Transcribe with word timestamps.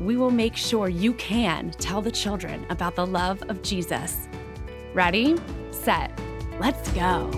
we 0.00 0.16
will 0.16 0.30
make 0.30 0.56
sure 0.56 0.88
you 0.88 1.14
can 1.14 1.70
tell 1.72 2.00
the 2.00 2.10
children 2.10 2.66
about 2.70 2.94
the 2.96 3.06
love 3.06 3.42
of 3.48 3.62
Jesus. 3.62 4.28
Ready, 4.92 5.36
set, 5.70 6.10
let's 6.58 6.90
go. 6.92 7.30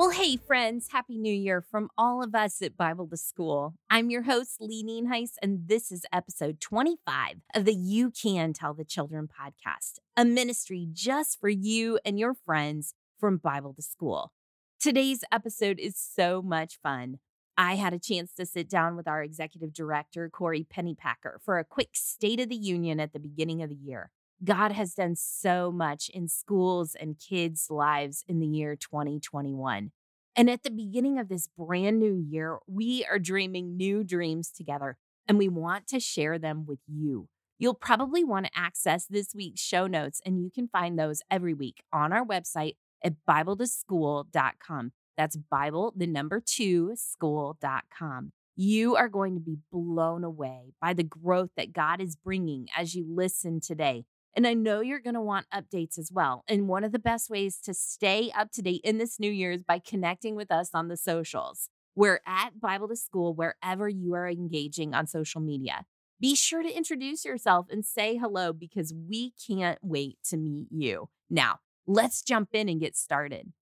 Well, 0.00 0.10
hey, 0.10 0.38
friends, 0.38 0.88
Happy 0.92 1.18
New 1.18 1.34
Year 1.34 1.60
from 1.60 1.90
all 1.98 2.24
of 2.24 2.34
us 2.34 2.62
at 2.62 2.74
Bible 2.74 3.06
to 3.08 3.18
School. 3.18 3.74
I'm 3.90 4.08
your 4.08 4.22
host, 4.22 4.56
Lee 4.58 4.82
Nienhuis, 4.82 5.32
and 5.42 5.68
this 5.68 5.92
is 5.92 6.06
episode 6.10 6.58
25 6.58 7.34
of 7.54 7.66
the 7.66 7.74
You 7.74 8.10
Can 8.10 8.54
Tell 8.54 8.72
the 8.72 8.86
Children 8.86 9.28
podcast, 9.28 9.98
a 10.16 10.24
ministry 10.24 10.88
just 10.90 11.38
for 11.38 11.50
you 11.50 11.98
and 12.02 12.18
your 12.18 12.32
friends 12.32 12.94
from 13.18 13.36
Bible 13.36 13.74
to 13.74 13.82
School. 13.82 14.32
Today's 14.80 15.22
episode 15.30 15.78
is 15.78 15.98
so 15.98 16.40
much 16.40 16.78
fun. 16.82 17.18
I 17.60 17.74
had 17.74 17.92
a 17.92 17.98
chance 17.98 18.32
to 18.36 18.46
sit 18.46 18.70
down 18.70 18.96
with 18.96 19.06
our 19.06 19.22
executive 19.22 19.74
director, 19.74 20.30
Kori 20.30 20.64
Pennypacker, 20.74 21.42
for 21.44 21.58
a 21.58 21.64
quick 21.64 21.90
State 21.92 22.40
of 22.40 22.48
the 22.48 22.56
Union 22.56 22.98
at 22.98 23.12
the 23.12 23.18
beginning 23.18 23.62
of 23.62 23.68
the 23.68 23.74
year. 23.76 24.10
God 24.42 24.72
has 24.72 24.94
done 24.94 25.14
so 25.14 25.70
much 25.70 26.08
in 26.08 26.26
schools 26.26 26.94
and 26.98 27.18
kids' 27.18 27.66
lives 27.68 28.24
in 28.26 28.40
the 28.40 28.46
year 28.46 28.76
2021. 28.76 29.92
And 30.34 30.48
at 30.48 30.62
the 30.62 30.70
beginning 30.70 31.18
of 31.18 31.28
this 31.28 31.48
brand 31.48 32.00
new 32.00 32.14
year, 32.14 32.60
we 32.66 33.04
are 33.04 33.18
dreaming 33.18 33.76
new 33.76 34.04
dreams 34.04 34.50
together, 34.50 34.96
and 35.28 35.36
we 35.36 35.50
want 35.50 35.86
to 35.88 36.00
share 36.00 36.38
them 36.38 36.64
with 36.64 36.80
you. 36.88 37.28
You'll 37.58 37.74
probably 37.74 38.24
want 38.24 38.46
to 38.46 38.58
access 38.58 39.04
this 39.04 39.34
week's 39.34 39.60
show 39.60 39.86
notes, 39.86 40.22
and 40.24 40.42
you 40.42 40.50
can 40.50 40.66
find 40.66 40.98
those 40.98 41.20
every 41.30 41.52
week 41.52 41.82
on 41.92 42.10
our 42.10 42.24
website 42.24 42.76
at 43.04 43.16
BibleToSchool.com. 43.28 44.92
That's 45.16 45.36
Bible, 45.36 45.92
the 45.96 46.06
number 46.06 46.40
two, 46.44 46.92
school.com. 46.94 48.32
You 48.56 48.96
are 48.96 49.08
going 49.08 49.34
to 49.34 49.40
be 49.40 49.58
blown 49.72 50.24
away 50.24 50.74
by 50.80 50.92
the 50.92 51.02
growth 51.02 51.50
that 51.56 51.72
God 51.72 52.00
is 52.00 52.16
bringing 52.16 52.68
as 52.76 52.94
you 52.94 53.06
listen 53.08 53.60
today. 53.60 54.04
And 54.36 54.46
I 54.46 54.54
know 54.54 54.80
you're 54.80 55.00
going 55.00 55.14
to 55.14 55.20
want 55.20 55.46
updates 55.52 55.98
as 55.98 56.10
well. 56.12 56.44
And 56.46 56.68
one 56.68 56.84
of 56.84 56.92
the 56.92 56.98
best 56.98 57.30
ways 57.30 57.58
to 57.64 57.74
stay 57.74 58.30
up 58.36 58.52
to 58.52 58.62
date 58.62 58.82
in 58.84 58.98
this 58.98 59.18
new 59.18 59.30
year 59.30 59.52
is 59.52 59.62
by 59.62 59.78
connecting 59.78 60.36
with 60.36 60.52
us 60.52 60.70
on 60.74 60.88
the 60.88 60.96
socials. 60.96 61.68
We're 61.96 62.20
at 62.26 62.60
Bible 62.60 62.88
to 62.88 62.96
School 62.96 63.34
wherever 63.34 63.88
you 63.88 64.14
are 64.14 64.28
engaging 64.28 64.94
on 64.94 65.06
social 65.06 65.40
media. 65.40 65.84
Be 66.20 66.34
sure 66.36 66.62
to 66.62 66.70
introduce 66.70 67.24
yourself 67.24 67.66
and 67.70 67.84
say 67.84 68.16
hello 68.16 68.52
because 68.52 68.92
we 68.92 69.32
can't 69.46 69.78
wait 69.82 70.18
to 70.28 70.36
meet 70.36 70.68
you. 70.70 71.08
Now, 71.28 71.60
let's 71.86 72.22
jump 72.22 72.50
in 72.52 72.68
and 72.68 72.78
get 72.78 72.96
started. 72.96 73.52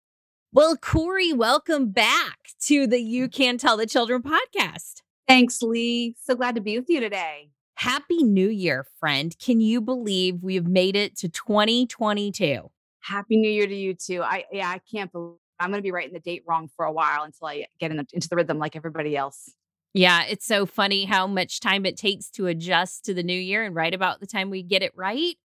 Well, 0.50 0.78
Kori, 0.78 1.34
welcome 1.34 1.90
back 1.90 2.38
to 2.62 2.86
the 2.86 2.98
You 2.98 3.28
mm. 3.28 3.32
Can 3.32 3.58
Tell 3.58 3.76
the 3.76 3.86
Children 3.86 4.22
podcast. 4.22 5.02
Thanks, 5.28 5.60
Lee. 5.60 6.16
So 6.18 6.34
glad 6.34 6.54
to 6.54 6.62
be 6.62 6.78
with 6.78 6.88
you 6.88 7.00
today. 7.00 7.50
Happy 7.74 8.22
New 8.22 8.48
Year, 8.48 8.86
friend. 8.98 9.38
Can 9.38 9.60
you 9.60 9.82
believe 9.82 10.42
we've 10.42 10.66
made 10.66 10.96
it 10.96 11.18
to 11.18 11.28
2022? 11.28 12.70
Happy 13.00 13.36
New 13.36 13.50
Year 13.50 13.66
to 13.66 13.74
you 13.74 13.92
too. 13.92 14.22
I 14.22 14.46
yeah, 14.50 14.70
I 14.70 14.80
can't 14.90 15.12
believe 15.12 15.36
I'm 15.60 15.68
going 15.68 15.80
to 15.80 15.86
be 15.86 15.92
writing 15.92 16.14
the 16.14 16.20
date 16.20 16.44
wrong 16.48 16.70
for 16.74 16.86
a 16.86 16.92
while 16.92 17.24
until 17.24 17.48
I 17.48 17.66
get 17.78 17.90
in 17.90 17.98
the, 17.98 18.06
into 18.14 18.30
the 18.30 18.36
rhythm 18.36 18.58
like 18.58 18.74
everybody 18.74 19.18
else. 19.18 19.50
Yeah, 19.92 20.24
it's 20.24 20.46
so 20.46 20.64
funny 20.64 21.04
how 21.04 21.26
much 21.26 21.60
time 21.60 21.84
it 21.84 21.98
takes 21.98 22.30
to 22.30 22.46
adjust 22.46 23.04
to 23.04 23.12
the 23.12 23.22
new 23.22 23.38
year 23.38 23.64
and 23.64 23.74
right 23.74 23.92
about 23.92 24.20
the 24.20 24.26
time 24.26 24.48
we 24.48 24.62
get 24.62 24.82
it 24.82 24.92
right, 24.96 25.36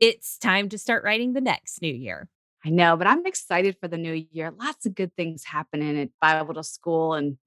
it's 0.00 0.38
time 0.38 0.70
to 0.70 0.78
start 0.78 1.04
writing 1.04 1.34
the 1.34 1.42
next 1.42 1.82
new 1.82 1.92
year. 1.92 2.30
I 2.66 2.70
know, 2.70 2.96
but 2.96 3.06
I'm 3.06 3.24
excited 3.26 3.76
for 3.80 3.86
the 3.86 3.96
new 3.96 4.26
year. 4.32 4.50
Lots 4.50 4.86
of 4.86 4.96
good 4.96 5.14
things 5.14 5.44
happening 5.44 5.98
at 6.00 6.10
Bible 6.20 6.54
to 6.54 6.64
School 6.64 7.14
and 7.14 7.38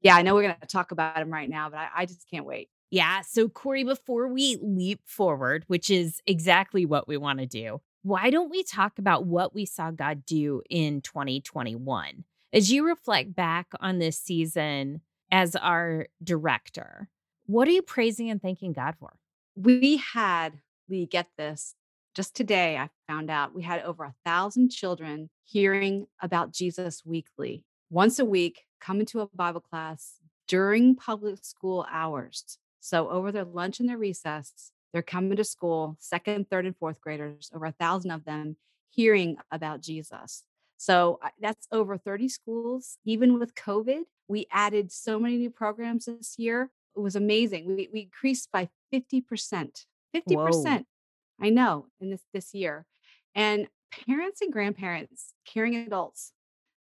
yeah, 0.00 0.16
I 0.16 0.22
know 0.22 0.34
we're 0.34 0.42
going 0.42 0.56
to 0.60 0.66
talk 0.66 0.90
about 0.90 1.14
them 1.14 1.30
right 1.30 1.48
now, 1.48 1.70
but 1.70 1.78
I, 1.78 1.88
I 1.98 2.06
just 2.06 2.28
can't 2.28 2.44
wait. 2.44 2.68
Yeah. 2.90 3.20
So, 3.22 3.48
Kori, 3.48 3.84
before 3.84 4.28
we 4.28 4.58
leap 4.60 5.00
forward, 5.06 5.64
which 5.68 5.90
is 5.90 6.20
exactly 6.26 6.84
what 6.84 7.06
we 7.06 7.16
want 7.16 7.38
to 7.38 7.46
do, 7.46 7.80
why 8.02 8.30
don't 8.30 8.50
we 8.50 8.64
talk 8.64 8.98
about 8.98 9.26
what 9.26 9.54
we 9.54 9.64
saw 9.64 9.90
God 9.92 10.26
do 10.26 10.62
in 10.68 11.02
2021? 11.02 12.24
As 12.52 12.72
you 12.72 12.86
reflect 12.86 13.34
back 13.34 13.68
on 13.80 13.98
this 13.98 14.18
season 14.18 15.02
as 15.30 15.54
our 15.54 16.08
director, 16.22 17.08
what 17.46 17.68
are 17.68 17.72
you 17.72 17.82
praising 17.82 18.28
and 18.28 18.42
thanking 18.42 18.72
God 18.72 18.96
for? 18.98 19.14
We 19.54 19.98
had, 19.98 20.60
we 20.88 21.06
get 21.06 21.28
this, 21.38 21.74
just 22.14 22.36
today 22.36 22.76
I 22.76 22.90
found 23.08 23.30
out 23.30 23.54
we 23.54 23.62
had 23.62 23.82
over 23.82 24.04
a 24.04 24.14
thousand 24.24 24.70
children 24.70 25.30
hearing 25.44 26.06
about 26.20 26.52
Jesus 26.52 27.02
weekly, 27.04 27.64
once 27.90 28.18
a 28.18 28.24
week, 28.24 28.62
come 28.80 29.00
into 29.00 29.20
a 29.20 29.28
Bible 29.28 29.60
class 29.60 30.14
during 30.48 30.96
public 30.96 31.44
school 31.44 31.86
hours. 31.90 32.58
So 32.80 33.08
over 33.08 33.32
their 33.32 33.44
lunch 33.44 33.80
and 33.80 33.88
their 33.88 33.98
recess, 33.98 34.72
they're 34.92 35.02
coming 35.02 35.36
to 35.36 35.44
school, 35.44 35.96
second, 36.00 36.50
third, 36.50 36.66
and 36.66 36.76
fourth 36.76 37.00
graders, 37.00 37.50
over 37.54 37.66
a 37.66 37.72
thousand 37.72 38.10
of 38.10 38.24
them 38.24 38.56
hearing 38.90 39.36
about 39.50 39.80
Jesus. 39.80 40.42
So 40.76 41.20
that's 41.40 41.66
over 41.70 41.96
30 41.96 42.28
schools. 42.28 42.98
Even 43.04 43.38
with 43.38 43.54
COVID, 43.54 44.02
we 44.28 44.46
added 44.50 44.90
so 44.90 45.18
many 45.18 45.36
new 45.36 45.50
programs 45.50 46.06
this 46.06 46.34
year. 46.38 46.70
It 46.96 47.00
was 47.00 47.16
amazing. 47.16 47.66
We, 47.68 47.88
we 47.92 48.00
increased 48.00 48.50
by 48.52 48.68
50%. 48.92 49.22
50%. 49.22 49.84
Whoa. 50.26 50.80
I 51.40 51.50
know 51.50 51.86
in 52.00 52.10
this 52.10 52.22
this 52.32 52.54
year. 52.54 52.86
And 53.34 53.68
parents 54.06 54.40
and 54.40 54.52
grandparents, 54.52 55.34
caring 55.44 55.74
adults 55.74 56.32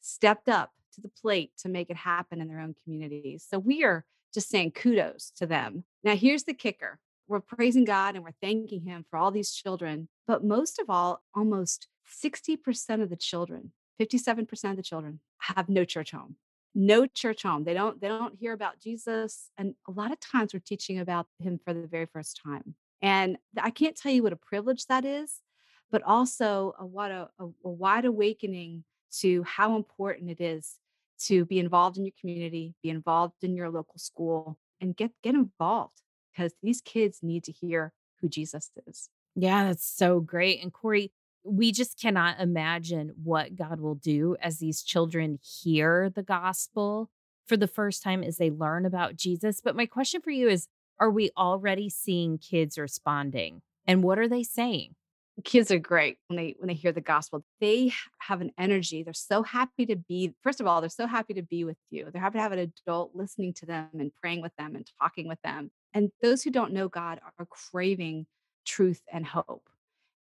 stepped 0.02 0.50
up 0.50 0.72
to 0.94 1.02
the 1.02 1.10
plate 1.10 1.52
to 1.60 1.70
make 1.70 1.90
it 1.90 1.98
happen 1.98 2.42
in 2.42 2.48
their 2.48 2.60
own 2.60 2.76
communities. 2.84 3.46
So 3.50 3.60
we 3.60 3.84
are 3.84 4.06
just 4.34 4.50
saying 4.50 4.72
kudos 4.72 5.32
to 5.38 5.46
them. 5.46 5.84
Now, 6.04 6.16
here's 6.16 6.44
the 6.44 6.54
kicker 6.54 7.00
we're 7.28 7.40
praising 7.40 7.86
God 7.86 8.16
and 8.16 8.26
we're 8.26 8.32
thanking 8.42 8.82
Him 8.82 9.06
for 9.10 9.18
all 9.18 9.32
these 9.32 9.52
children. 9.52 10.10
But 10.28 10.44
most 10.44 10.80
of 10.80 10.90
all, 10.90 11.24
almost 11.34 11.88
60% 12.24 13.02
of 13.02 13.10
the 13.10 13.16
children, 13.16 13.72
57% 14.02 14.70
of 14.70 14.76
the 14.76 14.84
children 14.84 15.22
have 15.40 15.70
no 15.70 15.86
church 15.86 16.12
home. 16.12 16.36
No 16.76 17.06
church 17.06 17.44
home. 17.44 17.64
They 17.64 17.74
don't 17.74 18.00
they 18.00 18.08
don't 18.08 18.38
hear 18.40 18.54
about 18.54 18.80
Jesus 18.80 19.50
and 19.58 19.76
a 19.88 19.92
lot 19.92 20.12
of 20.12 20.20
times 20.22 20.54
we're 20.54 20.62
teaching 20.62 21.00
about 21.00 21.28
him 21.40 21.60
for 21.64 21.74
the 21.74 21.86
very 21.86 22.06
first 22.06 22.40
time. 22.42 22.76
And 23.02 23.38
I 23.60 23.72
can't 23.72 23.96
tell 23.96 24.12
you 24.12 24.24
what 24.24 24.34
a 24.34 24.38
privilege 24.38 24.86
that 24.88 25.06
is, 25.06 25.42
but 25.90 26.04
also 26.04 26.74
a, 26.80 26.86
what 26.86 27.12
a, 27.12 27.30
a, 27.40 27.46
a 27.66 27.70
wide 27.70 28.06
awakening 28.06 28.84
to 29.20 29.44
how 29.44 29.76
important 29.76 30.30
it 30.30 30.42
is 30.42 30.78
to 31.26 31.46
be 31.46 31.60
involved 31.60 31.98
in 31.98 32.06
your 32.06 32.14
community, 32.20 32.74
be 32.82 32.90
involved 32.90 33.44
in 33.44 33.56
your 33.56 33.70
local 33.70 33.98
school, 33.98 34.58
and 34.80 34.96
get 34.96 35.12
get 35.22 35.36
involved 35.36 36.02
because 36.32 36.54
these 36.64 36.82
kids 36.82 37.20
need 37.22 37.44
to 37.44 37.52
hear 37.52 37.94
who 38.20 38.30
Jesus 38.30 38.72
is. 38.88 39.10
Yeah, 39.36 39.66
that's 39.66 39.86
so 39.86 40.20
great. 40.20 40.62
And 40.62 40.74
Kori, 40.74 41.12
we 41.44 41.72
just 41.72 42.00
cannot 42.00 42.40
imagine 42.40 43.14
what 43.24 43.56
God 43.56 43.80
will 43.80 43.96
do 43.96 44.36
as 44.42 44.60
these 44.60 44.84
children 44.84 45.40
hear 45.42 46.10
the 46.10 46.24
gospel 46.24 47.10
for 47.48 47.58
the 47.58 47.68
first 47.68 48.04
time 48.04 48.24
as 48.24 48.38
they 48.38 48.50
learn 48.50 48.86
about 48.86 49.16
Jesus. 49.16 49.62
But 49.62 49.76
my 49.76 49.86
question 49.86 50.22
for 50.22 50.32
you 50.32 50.48
is 50.48 50.68
Are 51.02 51.10
we 51.10 51.32
already 51.36 51.90
seeing 51.90 52.38
kids 52.38 52.78
responding? 52.78 53.64
And 53.88 54.04
what 54.04 54.20
are 54.20 54.30
they 54.30 54.44
saying? 54.44 54.96
kids 55.44 55.72
are 55.72 55.80
great 55.80 56.18
when 56.28 56.38
they 56.38 56.56
when 56.60 56.68
they 56.68 56.74
hear 56.74 56.92
the 56.92 57.02
gospel. 57.02 57.44
They 57.60 57.94
have 58.20 58.42
an 58.42 58.52
energy. 58.58 59.02
They're 59.02 59.14
so 59.14 59.44
happy 59.44 59.86
to 59.88 59.96
be 59.96 60.34
first 60.44 60.62
of 60.62 60.68
all 60.68 60.82
they're 60.82 60.90
so 60.90 61.08
happy 61.08 61.34
to 61.34 61.42
be 61.42 61.64
with 61.64 61.78
you. 61.90 62.10
They're 62.12 62.22
happy 62.22 62.38
to 62.38 62.44
have 62.44 62.52
an 62.52 62.60
adult 62.60 63.12
listening 63.16 63.54
to 63.56 63.66
them 63.66 63.90
and 63.94 64.12
praying 64.22 64.42
with 64.42 64.56
them 64.58 64.76
and 64.76 64.90
talking 65.02 65.28
with 65.28 65.42
them. 65.44 65.72
And 65.94 66.12
those 66.22 66.44
who 66.44 66.52
don't 66.52 66.74
know 66.74 66.90
god 66.90 67.20
are 67.40 67.48
craving 67.48 68.28
truth 68.66 69.02
and 69.12 69.26
hope. 69.26 69.68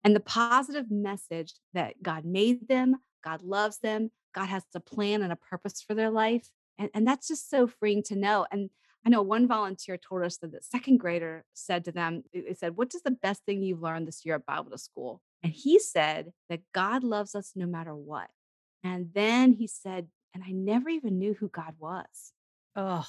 And 0.05 0.15
the 0.15 0.21
positive 0.21 0.91
message 0.91 1.55
that 1.73 2.03
god 2.03 2.25
made 2.25 2.69
them 2.69 2.97
god 3.25 3.43
loves 3.43 3.79
them 3.79 4.11
god 4.35 4.47
has 4.47 4.65
a 4.75 4.81
plan 4.81 5.23
and 5.23 5.33
a 5.33 5.37
purpose 5.37 5.81
for 5.81 5.95
their 5.95 6.11
life 6.11 6.51
and, 6.79 6.91
and 6.95 7.07
that's 7.07 7.29
just 7.29 7.49
so 7.51 7.67
freeing 7.67 8.03
to 8.05 8.17
know. 8.17 8.47
And 8.51 8.71
I 9.07 9.09
know 9.09 9.23
one 9.23 9.47
volunteer 9.47 9.97
told 9.97 10.25
us 10.25 10.39
that 10.39 10.51
the 10.51 10.59
second 10.61 10.97
grader 10.99 11.45
said 11.55 11.85
to 11.85 11.93
them, 11.93 12.25
they 12.35 12.55
said, 12.55 12.77
What 12.77 12.93
is 12.93 13.03
the 13.03 13.13
best 13.13 13.45
thing 13.45 13.63
you've 13.63 13.81
learned 13.81 14.09
this 14.09 14.27
year 14.27 14.35
at 14.35 14.45
Bible 14.47 14.77
school? 14.79 15.23
And 15.45 15.53
he 15.53 15.79
said 15.79 16.33
that 16.49 16.61
God 16.75 17.05
loves 17.05 17.37
us 17.37 17.53
no 17.55 17.67
matter 17.67 17.95
what. 17.95 18.29
And 18.83 19.11
then 19.15 19.53
he 19.53 19.69
said, 19.69 20.09
And 20.35 20.43
I 20.45 20.51
never 20.51 20.89
even 20.89 21.21
knew 21.21 21.35
who 21.35 21.49
God 21.49 21.75
was. 21.79 22.33
Oh, 22.75 23.07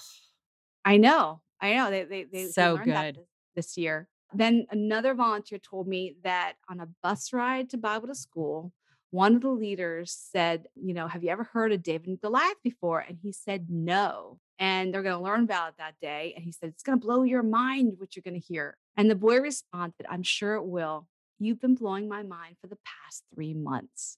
I 0.86 0.98
know. 0.98 1.42
I 1.60 1.74
know. 1.74 1.90
They, 1.90 2.04
they, 2.04 2.24
they 2.26 2.46
so 2.46 2.78
they 2.78 2.84
good. 2.84 2.94
That 2.94 3.18
this 3.56 3.76
year. 3.76 4.08
Then 4.34 4.68
another 4.70 5.16
volunteer 5.16 5.58
told 5.58 5.88
me 5.88 6.16
that 6.24 6.54
on 6.70 6.80
a 6.80 6.90
bus 7.02 7.34
ride 7.34 7.72
to 7.72 7.78
Bible 7.78 8.10
to 8.10 8.16
school, 8.16 8.72
one 9.12 9.36
of 9.36 9.42
the 9.42 9.50
leaders 9.50 10.12
said, 10.32 10.68
You 10.76 10.94
know, 10.94 11.08
have 11.08 11.24
you 11.24 11.30
ever 11.30 11.44
heard 11.44 11.72
of 11.72 11.84
David 11.84 12.08
and 12.08 12.22
Goliath 12.22 12.62
before? 12.64 13.00
And 13.00 13.18
he 13.22 13.32
said, 13.32 13.68
No. 13.70 14.40
And 14.60 14.94
they're 14.94 15.04
going 15.04 15.18
to 15.18 15.24
learn 15.24 15.44
about 15.44 15.70
it 15.70 15.76
that 15.78 15.96
day. 16.02 16.34
And 16.36 16.44
he 16.44 16.52
said, 16.52 16.70
It's 16.70 16.84
going 16.84 17.00
to 17.00 17.06
blow 17.06 17.24
your 17.24 17.44
mind 17.44 17.94
what 17.98 18.16
you're 18.16 18.24
going 18.24 18.40
to 18.40 18.46
hear. 18.46 18.78
And 18.96 19.10
the 19.10 19.16
boy 19.16 19.40
responded, 19.40 20.06
I'm 20.10 20.24
sure 20.24 20.56
it 20.56 20.66
will. 20.66 21.08
You've 21.40 21.62
been 21.62 21.76
blowing 21.76 22.10
my 22.10 22.24
mind 22.24 22.56
for 22.60 22.68
the 22.68 22.78
past 22.84 23.24
three 23.34 23.54
months. 23.54 24.18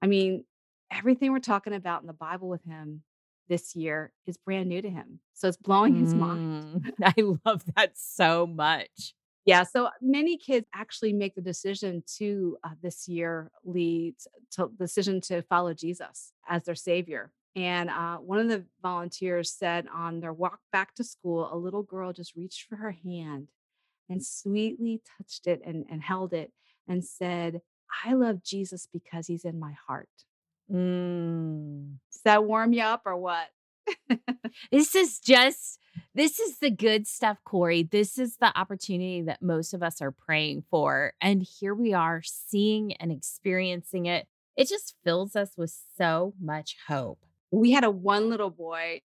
I 0.00 0.06
mean, 0.06 0.44
everything 0.90 1.32
we're 1.32 1.38
talking 1.40 1.74
about 1.74 2.00
in 2.00 2.06
the 2.06 2.12
Bible 2.12 2.48
with 2.48 2.64
him 2.64 3.02
this 3.48 3.76
year 3.76 4.12
is 4.26 4.36
brand 4.38 4.68
new 4.68 4.80
to 4.80 4.88
him. 4.88 5.20
So 5.34 5.48
it's 5.48 5.56
blowing 5.58 5.96
his 5.96 6.14
mind. 6.14 6.82
Mm, 6.82 6.92
I 7.02 7.38
love 7.44 7.64
that 7.76 7.92
so 7.94 8.46
much. 8.46 9.14
Yeah, 9.44 9.64
so 9.64 9.90
many 10.00 10.38
kids 10.38 10.66
actually 10.74 11.12
make 11.12 11.34
the 11.34 11.42
decision 11.42 12.02
to 12.16 12.56
uh, 12.64 12.70
this 12.82 13.06
year 13.08 13.50
lead 13.64 14.14
to 14.52 14.70
the 14.78 14.84
decision 14.84 15.20
to 15.22 15.42
follow 15.42 15.74
Jesus 15.74 16.32
as 16.48 16.64
their 16.64 16.74
savior. 16.74 17.30
And 17.56 17.90
uh, 17.90 18.16
one 18.16 18.38
of 18.38 18.48
the 18.48 18.64
volunteers 18.82 19.52
said 19.52 19.86
on 19.94 20.20
their 20.20 20.32
walk 20.32 20.60
back 20.72 20.94
to 20.96 21.04
school, 21.04 21.48
a 21.52 21.56
little 21.56 21.82
girl 21.82 22.12
just 22.12 22.34
reached 22.34 22.66
for 22.68 22.76
her 22.76 22.96
hand 23.04 23.48
and 24.08 24.24
sweetly 24.24 25.02
touched 25.16 25.46
it 25.46 25.60
and, 25.64 25.84
and 25.90 26.02
held 26.02 26.32
it 26.32 26.52
and 26.88 27.04
said, 27.04 27.60
I 28.04 28.14
love 28.14 28.42
Jesus 28.42 28.88
because 28.92 29.26
he's 29.26 29.44
in 29.44 29.60
my 29.60 29.74
heart. 29.86 30.08
Mm. 30.72 31.96
Does 32.12 32.22
that 32.24 32.44
warm 32.44 32.72
you 32.72 32.82
up 32.82 33.02
or 33.04 33.16
what? 33.16 33.48
This 34.70 34.94
is 34.94 35.18
just 35.18 35.80
this 36.14 36.38
is 36.38 36.58
the 36.58 36.70
good 36.70 37.06
stuff, 37.06 37.38
Kori. 37.44 37.82
This 37.82 38.18
is 38.18 38.36
the 38.36 38.56
opportunity 38.58 39.22
that 39.22 39.42
most 39.42 39.74
of 39.74 39.82
us 39.82 40.00
are 40.00 40.12
praying 40.12 40.64
for. 40.70 41.14
And 41.20 41.42
here 41.42 41.74
we 41.74 41.92
are 41.92 42.22
seeing 42.24 42.92
and 42.94 43.10
experiencing 43.12 44.06
it. 44.06 44.26
It 44.56 44.68
just 44.68 44.94
fills 45.04 45.34
us 45.34 45.50
with 45.56 45.76
so 45.96 46.34
much 46.40 46.76
hope. 46.86 47.18
we 47.50 47.72
had 47.72 47.84
a 47.84 47.90
one 47.90 48.28
little 48.30 48.50
boy 48.50 49.02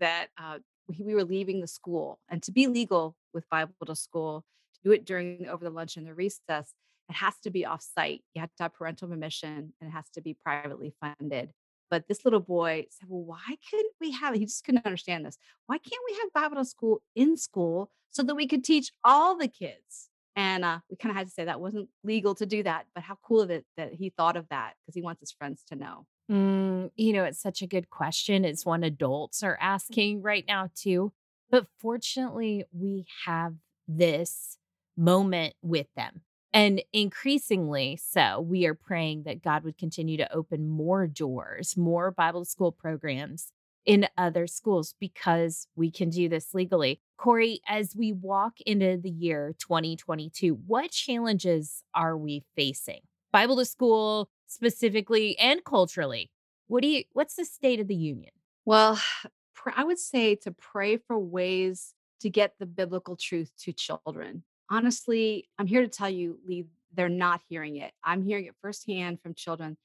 that 0.00 0.28
uh, 0.38 0.58
we 0.88 1.04
we 1.04 1.14
were 1.14 1.24
leaving 1.24 1.60
the 1.60 1.66
school, 1.66 2.18
and 2.28 2.42
to 2.42 2.52
be 2.52 2.66
legal 2.66 3.16
with 3.32 3.48
Bible 3.48 3.72
to 3.86 3.94
school, 3.94 4.44
to 4.74 4.80
do 4.84 4.92
it 4.92 5.04
during 5.04 5.46
over 5.48 5.64
the 5.64 5.70
lunch 5.70 5.96
and 5.96 6.06
the 6.06 6.14
recess, 6.14 6.72
it 7.08 7.14
has 7.16 7.38
to 7.40 7.50
be 7.50 7.64
off 7.64 7.82
site. 7.82 8.22
You 8.34 8.40
have 8.40 8.54
to 8.56 8.64
have 8.64 8.74
parental 8.74 9.08
permission, 9.08 9.72
and 9.80 9.88
it 9.88 9.92
has 9.92 10.08
to 10.14 10.20
be 10.20 10.34
privately 10.34 10.94
funded. 11.00 11.52
But 11.92 12.08
this 12.08 12.24
little 12.24 12.40
boy 12.40 12.86
said, 12.88 13.06
"Well, 13.10 13.22
why 13.22 13.58
couldn't 13.68 13.92
we 14.00 14.12
have?" 14.12 14.34
it? 14.34 14.38
He 14.38 14.46
just 14.46 14.64
couldn't 14.64 14.86
understand 14.86 15.26
this. 15.26 15.36
Why 15.66 15.76
can't 15.76 16.02
we 16.08 16.16
have 16.22 16.32
Bible 16.32 16.64
school 16.64 17.02
in 17.14 17.36
school 17.36 17.90
so 18.08 18.22
that 18.22 18.34
we 18.34 18.48
could 18.48 18.64
teach 18.64 18.92
all 19.04 19.36
the 19.36 19.46
kids? 19.46 20.08
And 20.34 20.64
uh, 20.64 20.78
we 20.88 20.96
kind 20.96 21.10
of 21.10 21.16
had 21.18 21.26
to 21.26 21.32
say 21.34 21.44
that 21.44 21.60
wasn't 21.60 21.90
legal 22.02 22.34
to 22.36 22.46
do 22.46 22.62
that, 22.62 22.86
but 22.94 23.04
how 23.04 23.18
cool 23.22 23.42
of 23.42 23.50
it 23.50 23.66
that 23.76 23.92
he 23.92 24.08
thought 24.08 24.38
of 24.38 24.48
that 24.48 24.72
because 24.80 24.94
he 24.94 25.02
wants 25.02 25.20
his 25.20 25.32
friends 25.32 25.62
to 25.68 25.76
know. 25.76 26.06
Mm, 26.30 26.92
you 26.96 27.12
know, 27.12 27.24
it's 27.24 27.42
such 27.42 27.60
a 27.60 27.66
good 27.66 27.90
question. 27.90 28.46
It's 28.46 28.64
one 28.64 28.84
adults 28.84 29.42
are 29.42 29.58
asking 29.60 30.22
right 30.22 30.46
now, 30.48 30.70
too. 30.74 31.12
But 31.50 31.66
fortunately, 31.78 32.64
we 32.72 33.04
have 33.26 33.52
this 33.86 34.56
moment 34.96 35.52
with 35.60 35.88
them. 35.94 36.22
And 36.54 36.82
increasingly 36.92 37.96
so, 37.96 38.40
we 38.40 38.66
are 38.66 38.74
praying 38.74 39.22
that 39.22 39.42
God 39.42 39.64
would 39.64 39.78
continue 39.78 40.18
to 40.18 40.32
open 40.32 40.68
more 40.68 41.06
doors, 41.06 41.76
more 41.76 42.10
Bible 42.10 42.44
school 42.44 42.72
programs 42.72 43.52
in 43.84 44.06
other 44.16 44.46
schools 44.46 44.94
because 45.00 45.66
we 45.74 45.90
can 45.90 46.10
do 46.10 46.28
this 46.28 46.54
legally. 46.54 47.00
Kori, 47.16 47.60
as 47.66 47.96
we 47.96 48.12
walk 48.12 48.60
into 48.66 48.96
the 48.96 49.10
year 49.10 49.54
2022, 49.58 50.54
what 50.66 50.90
challenges 50.90 51.82
are 51.94 52.16
we 52.16 52.44
facing? 52.54 53.00
Bible 53.32 53.56
to 53.56 53.64
school 53.64 54.28
specifically 54.46 55.38
and 55.38 55.64
culturally. 55.64 56.30
What 56.66 56.82
do 56.82 56.88
you 56.88 57.04
what's 57.12 57.36
the 57.36 57.44
state 57.44 57.80
of 57.80 57.88
the 57.88 57.94
union? 57.94 58.32
Well, 58.64 59.00
I 59.76 59.84
would 59.84 59.98
say 59.98 60.34
to 60.36 60.50
pray 60.50 60.96
for 60.96 61.18
ways 61.18 61.94
to 62.20 62.30
get 62.30 62.54
the 62.58 62.66
biblical 62.66 63.16
truth 63.16 63.52
to 63.60 63.72
children. 63.72 64.42
Honestly, 64.72 65.50
I'm 65.58 65.66
here 65.66 65.82
to 65.82 65.88
tell 65.88 66.08
you, 66.08 66.38
Lee, 66.48 66.64
they're 66.94 67.10
not 67.10 67.42
hearing 67.46 67.76
it. 67.76 67.92
I'm 68.02 68.22
hearing 68.22 68.46
it 68.46 68.54
firsthand 68.62 69.20
from 69.20 69.34
children. 69.34 69.76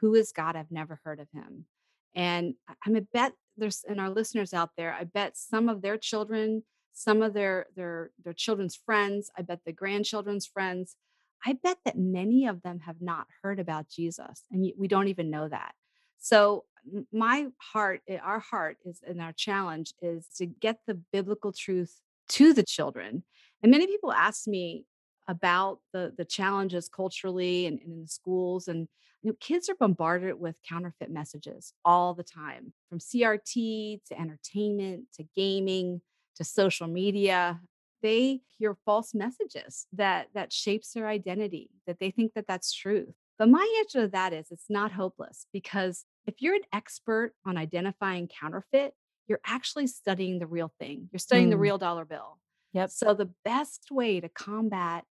Who 0.00 0.14
is 0.14 0.30
God? 0.30 0.54
I've 0.54 0.70
never 0.70 1.00
heard 1.04 1.18
of 1.18 1.26
him. 1.32 1.64
And 2.14 2.54
I'm 2.86 2.94
a 2.94 3.00
bet 3.00 3.32
there's 3.56 3.84
and 3.88 4.00
our 4.00 4.08
listeners 4.08 4.54
out 4.54 4.70
there, 4.76 4.92
I 4.94 5.02
bet 5.02 5.36
some 5.36 5.68
of 5.68 5.82
their 5.82 5.96
children, 5.96 6.62
some 6.92 7.22
of 7.22 7.34
their 7.34 7.66
their 7.74 8.10
their 8.22 8.32
children's 8.32 8.76
friends, 8.76 9.30
I 9.36 9.42
bet 9.42 9.60
the 9.66 9.72
grandchildren's 9.72 10.46
friends, 10.46 10.94
I 11.44 11.54
bet 11.54 11.78
that 11.84 11.98
many 11.98 12.46
of 12.46 12.62
them 12.62 12.80
have 12.80 13.00
not 13.00 13.26
heard 13.42 13.58
about 13.58 13.88
Jesus, 13.88 14.44
and 14.52 14.70
we 14.78 14.86
don't 14.86 15.08
even 15.08 15.28
know 15.28 15.48
that. 15.48 15.72
So 16.18 16.66
my 17.12 17.48
heart, 17.58 18.02
eh, 18.08 18.18
our 18.22 18.38
heart 18.38 18.76
is, 18.84 19.00
and 19.04 19.20
our 19.20 19.32
challenge 19.32 19.92
is 20.00 20.28
to 20.36 20.46
get 20.46 20.78
the 20.86 20.94
biblical 20.94 21.52
truth 21.52 22.00
to 22.28 22.52
the 22.52 22.62
children. 22.62 23.24
And 23.62 23.70
many 23.70 23.86
people 23.86 24.12
ask 24.12 24.46
me 24.46 24.86
about 25.28 25.80
the 25.92 26.14
the 26.16 26.24
challenges 26.24 26.88
culturally 26.88 27.66
and, 27.66 27.80
and 27.80 27.92
in 27.92 28.02
the 28.02 28.08
schools, 28.08 28.68
and 28.68 28.88
you 29.22 29.30
know, 29.30 29.36
kids 29.40 29.68
are 29.68 29.74
bombarded 29.74 30.38
with 30.38 30.56
counterfeit 30.62 31.10
messages 31.10 31.72
all 31.84 32.14
the 32.14 32.22
time, 32.24 32.72
from 32.88 33.00
CRT 33.00 34.00
to 34.06 34.18
entertainment 34.18 35.12
to 35.14 35.24
gaming 35.34 36.02
to 36.36 36.44
social 36.44 36.86
media. 36.86 37.60
They 38.02 38.42
hear 38.46 38.74
false 38.84 39.14
messages 39.14 39.86
that 39.92 40.28
that 40.34 40.52
shapes 40.52 40.92
their 40.92 41.08
identity, 41.08 41.70
that 41.86 41.98
they 41.98 42.10
think 42.10 42.34
that 42.34 42.46
that's 42.46 42.72
truth. 42.72 43.14
But 43.38 43.48
my 43.48 43.66
answer 43.80 44.02
to 44.02 44.08
that 44.08 44.32
is 44.32 44.50
it's 44.50 44.70
not 44.70 44.92
hopeless 44.92 45.46
because 45.52 46.04
if 46.26 46.40
you're 46.40 46.54
an 46.54 46.62
expert 46.72 47.34
on 47.44 47.56
identifying 47.56 48.28
counterfeit, 48.28 48.94
you're 49.28 49.40
actually 49.44 49.86
studying 49.88 50.38
the 50.38 50.46
real 50.46 50.72
thing. 50.78 51.08
You're 51.12 51.18
studying 51.18 51.50
the 51.50 51.58
Mm, 51.58 51.58
real 51.58 51.78
dollar 51.78 52.04
bill. 52.04 52.38
Yep. 52.76 52.90
So 52.90 53.14
the 53.14 53.30
best 53.44 53.88
way 53.90 54.20
to 54.20 54.28
combat 54.28 55.04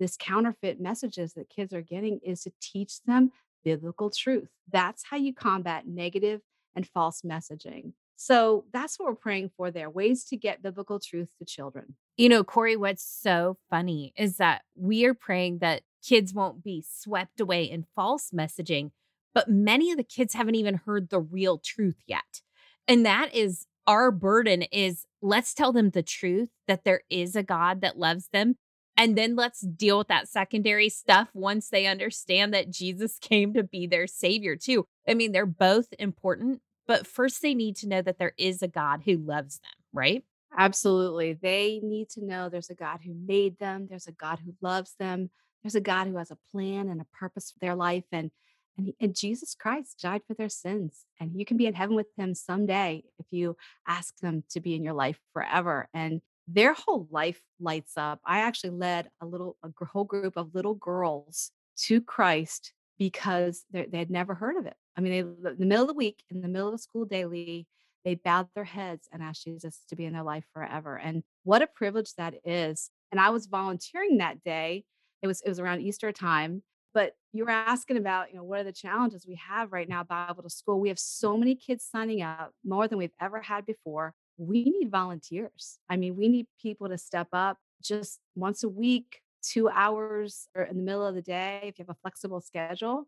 this 0.00 0.16
counterfeit 0.18 0.80
messages 0.80 1.34
that 1.34 1.48
kids 1.48 1.72
are 1.72 1.82
getting 1.82 2.18
is 2.24 2.42
to 2.42 2.52
teach 2.60 3.02
them 3.06 3.30
biblical 3.64 4.10
truth. 4.10 4.48
That's 4.70 5.04
how 5.08 5.16
you 5.16 5.32
combat 5.32 5.86
negative 5.86 6.40
and 6.74 6.86
false 6.86 7.22
messaging. 7.22 7.92
So 8.16 8.64
that's 8.72 8.98
what 8.98 9.08
we're 9.08 9.14
praying 9.14 9.50
for 9.56 9.70
there 9.70 9.88
ways 9.88 10.24
to 10.26 10.36
get 10.36 10.62
biblical 10.62 10.98
truth 10.98 11.30
to 11.38 11.44
children. 11.44 11.94
You 12.16 12.28
know, 12.28 12.44
Corey, 12.44 12.76
what's 12.76 13.04
so 13.04 13.56
funny 13.70 14.12
is 14.16 14.38
that 14.38 14.62
we 14.76 15.04
are 15.04 15.14
praying 15.14 15.58
that 15.58 15.82
kids 16.06 16.34
won't 16.34 16.62
be 16.64 16.84
swept 16.88 17.40
away 17.40 17.64
in 17.64 17.86
false 17.94 18.30
messaging, 18.34 18.90
but 19.34 19.48
many 19.48 19.92
of 19.92 19.96
the 19.96 20.04
kids 20.04 20.34
haven't 20.34 20.56
even 20.56 20.80
heard 20.84 21.10
the 21.10 21.20
real 21.20 21.58
truth 21.58 22.02
yet. 22.06 22.42
And 22.88 23.06
that 23.06 23.34
is 23.34 23.66
our 23.86 24.10
burden 24.10 24.62
is 24.62 25.06
let's 25.20 25.54
tell 25.54 25.72
them 25.72 25.90
the 25.90 26.02
truth 26.02 26.50
that 26.68 26.84
there 26.84 27.02
is 27.10 27.36
a 27.36 27.42
God 27.42 27.80
that 27.80 27.98
loves 27.98 28.28
them. 28.32 28.56
And 28.96 29.16
then 29.16 29.36
let's 29.36 29.60
deal 29.60 29.98
with 29.98 30.08
that 30.08 30.28
secondary 30.28 30.88
stuff 30.88 31.28
once 31.32 31.68
they 31.68 31.86
understand 31.86 32.52
that 32.52 32.70
Jesus 32.70 33.18
came 33.20 33.54
to 33.54 33.62
be 33.62 33.86
their 33.86 34.06
savior, 34.06 34.56
too. 34.56 34.86
I 35.08 35.14
mean, 35.14 35.32
they're 35.32 35.46
both 35.46 35.86
important, 35.98 36.60
but 36.86 37.06
first 37.06 37.42
they 37.42 37.54
need 37.54 37.76
to 37.76 37.88
know 37.88 38.02
that 38.02 38.18
there 38.18 38.34
is 38.36 38.62
a 38.62 38.68
God 38.68 39.02
who 39.04 39.16
loves 39.16 39.60
them, 39.60 39.72
right? 39.92 40.24
Absolutely. 40.56 41.32
They 41.32 41.80
need 41.82 42.10
to 42.10 42.24
know 42.24 42.48
there's 42.48 42.70
a 42.70 42.74
God 42.74 43.00
who 43.04 43.14
made 43.14 43.58
them, 43.58 43.86
there's 43.88 44.06
a 44.06 44.12
God 44.12 44.40
who 44.44 44.54
loves 44.60 44.94
them, 44.98 45.30
there's 45.62 45.74
a 45.74 45.80
God 45.80 46.06
who 46.06 46.16
has 46.16 46.30
a 46.30 46.38
plan 46.50 46.88
and 46.88 47.00
a 47.00 47.06
purpose 47.18 47.50
for 47.50 47.58
their 47.60 47.74
life 47.74 48.04
and 48.12 48.30
and, 48.76 48.86
he- 48.86 48.96
and 49.00 49.14
Jesus 49.14 49.54
Christ 49.54 50.00
died 50.02 50.22
for 50.26 50.34
their 50.34 50.48
sins 50.48 51.04
and 51.20 51.38
you 51.38 51.44
can 51.44 51.56
be 51.56 51.66
in 51.66 51.74
heaven 51.74 51.96
with 51.96 52.08
him 52.16 52.34
someday 52.34 53.04
if 53.18 53.26
you 53.30 53.56
ask 53.86 54.18
them 54.18 54.44
to 54.50 54.60
be 54.60 54.74
in 54.74 54.82
your 54.84 54.94
life 54.94 55.18
forever 55.32 55.88
and 55.94 56.20
their 56.48 56.74
whole 56.74 57.06
life 57.10 57.40
lights 57.60 57.92
up. 57.96 58.20
I 58.24 58.40
actually 58.40 58.70
led 58.70 59.08
a 59.20 59.26
little 59.26 59.56
a 59.62 59.84
whole 59.84 60.04
group 60.04 60.36
of 60.36 60.54
little 60.54 60.74
girls 60.74 61.50
to 61.84 62.00
Christ 62.00 62.72
because 62.98 63.64
they 63.70 63.86
had 63.92 64.10
never 64.10 64.34
heard 64.34 64.56
of 64.56 64.66
it. 64.66 64.74
I 64.96 65.00
mean, 65.00 65.12
they 65.12 65.18
in 65.50 65.58
the 65.58 65.66
middle 65.66 65.84
of 65.84 65.88
the 65.88 65.94
week, 65.94 66.22
in 66.30 66.40
the 66.40 66.48
middle 66.48 66.68
of 66.68 66.74
the 66.74 66.78
school 66.78 67.04
daily, 67.04 67.66
they 68.04 68.16
bowed 68.16 68.48
their 68.54 68.64
heads 68.64 69.08
and 69.12 69.22
asked 69.22 69.44
Jesus 69.44 69.80
to 69.88 69.96
be 69.96 70.04
in 70.04 70.12
their 70.12 70.22
life 70.22 70.44
forever. 70.52 70.96
And 70.98 71.22
what 71.44 71.62
a 71.62 71.66
privilege 71.66 72.14
that 72.16 72.34
is. 72.44 72.90
And 73.10 73.20
I 73.20 73.30
was 73.30 73.46
volunteering 73.46 74.18
that 74.18 74.42
day. 74.42 74.84
It 75.22 75.26
was 75.26 75.40
it 75.42 75.48
was 75.48 75.60
around 75.60 75.80
Easter 75.80 76.12
time. 76.12 76.62
But 76.94 77.14
you 77.32 77.44
were 77.44 77.50
asking 77.50 77.96
about, 77.96 78.30
you 78.30 78.36
know, 78.36 78.44
what 78.44 78.60
are 78.60 78.64
the 78.64 78.72
challenges 78.72 79.26
we 79.26 79.36
have 79.36 79.72
right 79.72 79.88
now, 79.88 80.04
Bible 80.04 80.42
to 80.42 80.50
school? 80.50 80.80
We 80.80 80.88
have 80.88 80.98
so 80.98 81.36
many 81.36 81.54
kids 81.54 81.88
signing 81.90 82.22
up, 82.22 82.52
more 82.64 82.86
than 82.86 82.98
we've 82.98 83.14
ever 83.20 83.40
had 83.40 83.64
before. 83.64 84.14
We 84.36 84.64
need 84.64 84.90
volunteers. 84.90 85.78
I 85.88 85.96
mean, 85.96 86.16
we 86.16 86.28
need 86.28 86.46
people 86.60 86.88
to 86.88 86.98
step 86.98 87.28
up 87.32 87.58
just 87.82 88.20
once 88.34 88.62
a 88.62 88.68
week, 88.68 89.20
two 89.42 89.68
hours 89.68 90.48
or 90.54 90.64
in 90.64 90.76
the 90.76 90.82
middle 90.82 91.06
of 91.06 91.14
the 91.14 91.22
day, 91.22 91.60
if 91.64 91.78
you 91.78 91.84
have 91.84 91.96
a 91.96 92.00
flexible 92.02 92.40
schedule 92.40 93.06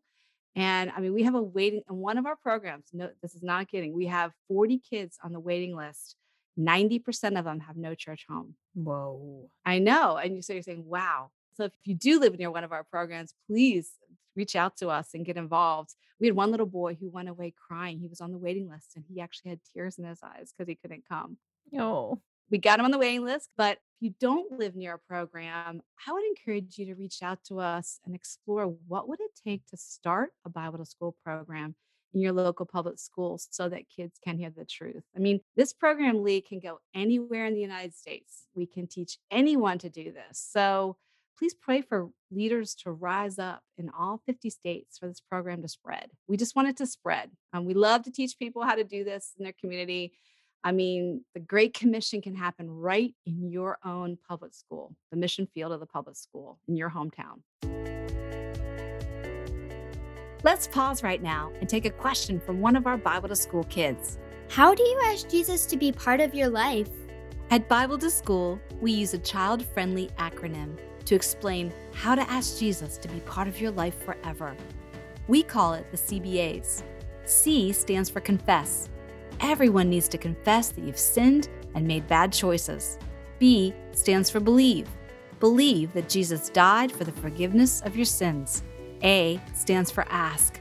and 0.56 0.90
I 0.94 1.00
mean, 1.00 1.12
we 1.12 1.24
have 1.24 1.34
a 1.34 1.42
waiting 1.42 1.82
in 1.88 1.96
one 1.96 2.16
of 2.16 2.26
our 2.26 2.36
programs. 2.36 2.86
No, 2.92 3.10
this 3.22 3.34
is 3.34 3.42
not 3.42 3.68
kidding. 3.68 3.92
We 3.92 4.06
have 4.06 4.32
40 4.48 4.78
kids 4.78 5.18
on 5.22 5.32
the 5.32 5.40
waiting 5.40 5.76
list. 5.76 6.16
90% 6.58 7.38
of 7.38 7.44
them 7.44 7.60
have 7.60 7.76
no 7.76 7.94
church 7.94 8.26
home. 8.28 8.54
Whoa. 8.74 9.50
I 9.64 9.80
know. 9.80 10.16
And 10.16 10.36
you 10.36 10.42
so 10.42 10.52
you're 10.52 10.62
saying, 10.62 10.84
wow. 10.86 11.30
So 11.56 11.64
if 11.64 11.72
you 11.84 11.94
do 11.94 12.20
live 12.20 12.38
near 12.38 12.50
one 12.50 12.64
of 12.64 12.72
our 12.72 12.84
programs, 12.84 13.34
please 13.46 13.92
reach 14.36 14.56
out 14.56 14.76
to 14.78 14.88
us 14.88 15.10
and 15.14 15.24
get 15.24 15.36
involved. 15.36 15.94
We 16.20 16.26
had 16.26 16.36
one 16.36 16.50
little 16.50 16.66
boy 16.66 16.96
who 17.00 17.10
went 17.10 17.28
away 17.28 17.54
crying. 17.68 17.98
He 17.98 18.08
was 18.08 18.20
on 18.20 18.32
the 18.32 18.38
waiting 18.38 18.68
list 18.68 18.92
and 18.96 19.04
he 19.08 19.20
actually 19.20 19.50
had 19.50 19.60
tears 19.72 19.98
in 19.98 20.04
his 20.04 20.20
eyes 20.22 20.52
because 20.52 20.68
he 20.68 20.74
couldn't 20.74 21.04
come. 21.08 21.36
Oh. 21.78 22.20
We 22.50 22.58
got 22.58 22.78
him 22.78 22.84
on 22.84 22.90
the 22.90 22.98
waiting 22.98 23.24
list, 23.24 23.48
but 23.56 23.78
if 23.78 24.02
you 24.02 24.14
don't 24.20 24.58
live 24.58 24.76
near 24.76 24.94
a 24.94 24.98
program, 24.98 25.80
I 26.06 26.12
would 26.12 26.24
encourage 26.24 26.76
you 26.76 26.86
to 26.86 26.94
reach 26.94 27.22
out 27.22 27.38
to 27.48 27.58
us 27.58 28.00
and 28.04 28.14
explore 28.14 28.66
what 28.86 29.08
would 29.08 29.20
it 29.20 29.30
take 29.46 29.66
to 29.68 29.76
start 29.76 30.30
a 30.44 30.50
Bible 30.50 30.78
to 30.78 30.84
school 30.84 31.16
program 31.24 31.74
in 32.12 32.20
your 32.20 32.32
local 32.32 32.66
public 32.66 32.98
schools 32.98 33.48
so 33.50 33.68
that 33.68 33.88
kids 33.88 34.18
can 34.22 34.38
hear 34.38 34.50
the 34.50 34.64
truth. 34.64 35.02
I 35.16 35.18
mean, 35.18 35.40
this 35.56 35.72
program, 35.72 36.22
Lee, 36.22 36.40
can 36.40 36.60
go 36.60 36.80
anywhere 36.94 37.46
in 37.46 37.54
the 37.54 37.60
United 37.60 37.94
States. 37.94 38.44
We 38.54 38.66
can 38.66 38.86
teach 38.86 39.18
anyone 39.30 39.78
to 39.78 39.90
do 39.90 40.12
this. 40.12 40.38
So 40.38 40.96
please 41.38 41.54
pray 41.54 41.80
for 41.80 42.08
leaders 42.30 42.74
to 42.74 42.92
rise 42.92 43.38
up 43.38 43.62
in 43.76 43.90
all 43.90 44.20
50 44.26 44.50
states 44.50 44.98
for 44.98 45.08
this 45.08 45.20
program 45.20 45.62
to 45.62 45.68
spread. 45.68 46.10
We 46.28 46.36
just 46.36 46.56
want 46.56 46.68
it 46.68 46.76
to 46.78 46.86
spread. 46.86 47.30
Um, 47.52 47.64
we 47.64 47.74
love 47.74 48.02
to 48.04 48.12
teach 48.12 48.38
people 48.38 48.62
how 48.62 48.74
to 48.74 48.84
do 48.84 49.04
this 49.04 49.32
in 49.38 49.44
their 49.44 49.54
community. 49.60 50.12
I 50.62 50.72
mean, 50.72 51.24
the 51.34 51.40
Great 51.40 51.74
Commission 51.74 52.22
can 52.22 52.34
happen 52.34 52.70
right 52.70 53.14
in 53.26 53.50
your 53.50 53.78
own 53.84 54.16
public 54.28 54.54
school, 54.54 54.94
the 55.10 55.16
mission 55.16 55.46
field 55.52 55.72
of 55.72 55.80
the 55.80 55.86
public 55.86 56.16
school 56.16 56.58
in 56.68 56.76
your 56.76 56.90
hometown. 56.90 57.42
Let's 60.42 60.66
pause 60.66 61.02
right 61.02 61.22
now 61.22 61.52
and 61.60 61.68
take 61.68 61.86
a 61.86 61.90
question 61.90 62.38
from 62.38 62.60
one 62.60 62.76
of 62.76 62.86
our 62.86 62.98
Bible 62.98 63.28
to 63.28 63.36
School 63.36 63.64
kids. 63.64 64.18
How 64.50 64.74
do 64.74 64.82
you 64.82 65.00
ask 65.06 65.28
Jesus 65.28 65.64
to 65.66 65.76
be 65.76 65.90
part 65.90 66.20
of 66.20 66.34
your 66.34 66.48
life? 66.48 66.90
At 67.50 67.68
Bible 67.68 67.98
to 67.98 68.10
School, 68.10 68.60
we 68.80 68.92
use 68.92 69.14
a 69.14 69.18
child 69.18 69.64
friendly 69.64 70.08
acronym 70.18 70.78
to 71.06 71.14
explain 71.14 71.72
how 71.92 72.14
to 72.14 72.30
ask 72.30 72.58
Jesus 72.58 72.96
to 72.98 73.08
be 73.08 73.20
part 73.20 73.48
of 73.48 73.60
your 73.60 73.70
life 73.70 74.02
forever. 74.04 74.56
We 75.28 75.42
call 75.42 75.74
it 75.74 75.90
the 75.90 75.96
CBAs. 75.96 76.82
C 77.24 77.72
stands 77.72 78.10
for 78.10 78.20
confess. 78.20 78.88
Everyone 79.40 79.88
needs 79.88 80.08
to 80.08 80.18
confess 80.18 80.68
that 80.70 80.84
you've 80.84 80.98
sinned 80.98 81.48
and 81.74 81.86
made 81.86 82.06
bad 82.06 82.32
choices. 82.32 82.98
B 83.38 83.74
stands 83.92 84.30
for 84.30 84.40
believe. 84.40 84.88
Believe 85.40 85.92
that 85.92 86.08
Jesus 86.08 86.48
died 86.50 86.92
for 86.92 87.04
the 87.04 87.12
forgiveness 87.12 87.80
of 87.82 87.96
your 87.96 88.04
sins. 88.04 88.62
A 89.02 89.40
stands 89.54 89.90
for 89.90 90.06
ask. 90.08 90.60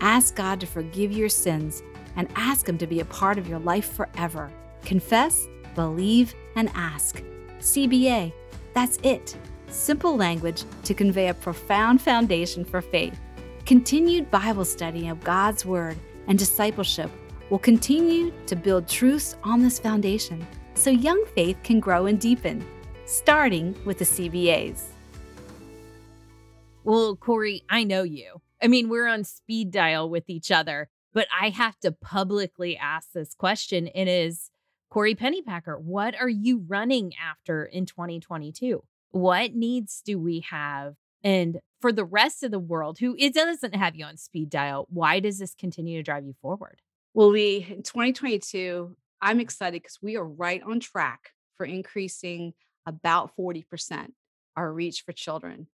Ask 0.00 0.34
God 0.34 0.60
to 0.60 0.66
forgive 0.66 1.12
your 1.12 1.28
sins 1.28 1.82
and 2.16 2.28
ask 2.34 2.68
Him 2.68 2.78
to 2.78 2.86
be 2.86 3.00
a 3.00 3.04
part 3.04 3.38
of 3.38 3.48
your 3.48 3.58
life 3.60 3.92
forever. 3.92 4.50
Confess, 4.84 5.46
believe, 5.74 6.34
and 6.56 6.70
ask. 6.74 7.22
CBA, 7.60 8.32
that's 8.72 8.98
it. 9.02 9.36
Simple 9.74 10.16
language 10.16 10.62
to 10.84 10.94
convey 10.94 11.28
a 11.28 11.34
profound 11.34 12.00
foundation 12.00 12.64
for 12.64 12.80
faith. 12.80 13.18
Continued 13.66 14.30
Bible 14.30 14.64
study 14.64 15.08
of 15.08 15.22
God's 15.24 15.66
Word 15.66 15.98
and 16.28 16.38
discipleship 16.38 17.10
will 17.50 17.58
continue 17.58 18.32
to 18.46 18.54
build 18.54 18.86
truths 18.86 19.36
on 19.42 19.60
this 19.60 19.80
foundation 19.80 20.46
so 20.74 20.90
young 20.90 21.26
faith 21.34 21.58
can 21.64 21.80
grow 21.80 22.06
and 22.06 22.20
deepen, 22.20 22.64
starting 23.04 23.74
with 23.84 23.98
the 23.98 24.04
CBAs. 24.04 24.84
Well, 26.84 27.16
Kori, 27.16 27.64
I 27.68 27.82
know 27.82 28.04
you. 28.04 28.40
I 28.62 28.68
mean, 28.68 28.88
we're 28.88 29.08
on 29.08 29.24
speed 29.24 29.72
dial 29.72 30.08
with 30.08 30.30
each 30.30 30.52
other, 30.52 30.88
but 31.12 31.26
I 31.36 31.48
have 31.48 31.80
to 31.80 31.90
publicly 31.90 32.76
ask 32.76 33.10
this 33.10 33.34
question. 33.34 33.88
It 33.88 34.06
is 34.06 34.52
Kori 34.88 35.16
Pennypacker, 35.16 35.80
what 35.80 36.14
are 36.14 36.28
you 36.28 36.62
running 36.68 37.12
after 37.20 37.64
in 37.64 37.86
2022? 37.86 38.84
What 39.14 39.54
needs 39.54 40.02
do 40.04 40.18
we 40.18 40.40
have? 40.50 40.94
And 41.22 41.60
for 41.80 41.92
the 41.92 42.04
rest 42.04 42.42
of 42.42 42.50
the 42.50 42.58
world 42.58 42.98
who 42.98 43.14
it 43.16 43.32
doesn't 43.32 43.76
have 43.76 43.94
you 43.94 44.04
on 44.04 44.16
speed 44.16 44.50
dial, 44.50 44.88
why 44.90 45.20
does 45.20 45.38
this 45.38 45.54
continue 45.54 46.00
to 46.00 46.02
drive 46.02 46.24
you 46.24 46.34
forward? 46.42 46.82
Well, 47.14 47.28
Lee, 47.28 47.64
in 47.70 47.84
2022, 47.84 48.96
I'm 49.22 49.38
excited 49.38 49.80
because 49.82 50.00
we 50.02 50.16
are 50.16 50.26
right 50.26 50.60
on 50.64 50.80
track 50.80 51.30
for 51.56 51.64
increasing 51.64 52.54
about 52.86 53.30
40% 53.38 54.08
our 54.56 54.72
reach 54.72 55.02
for 55.02 55.12
children. 55.12 55.68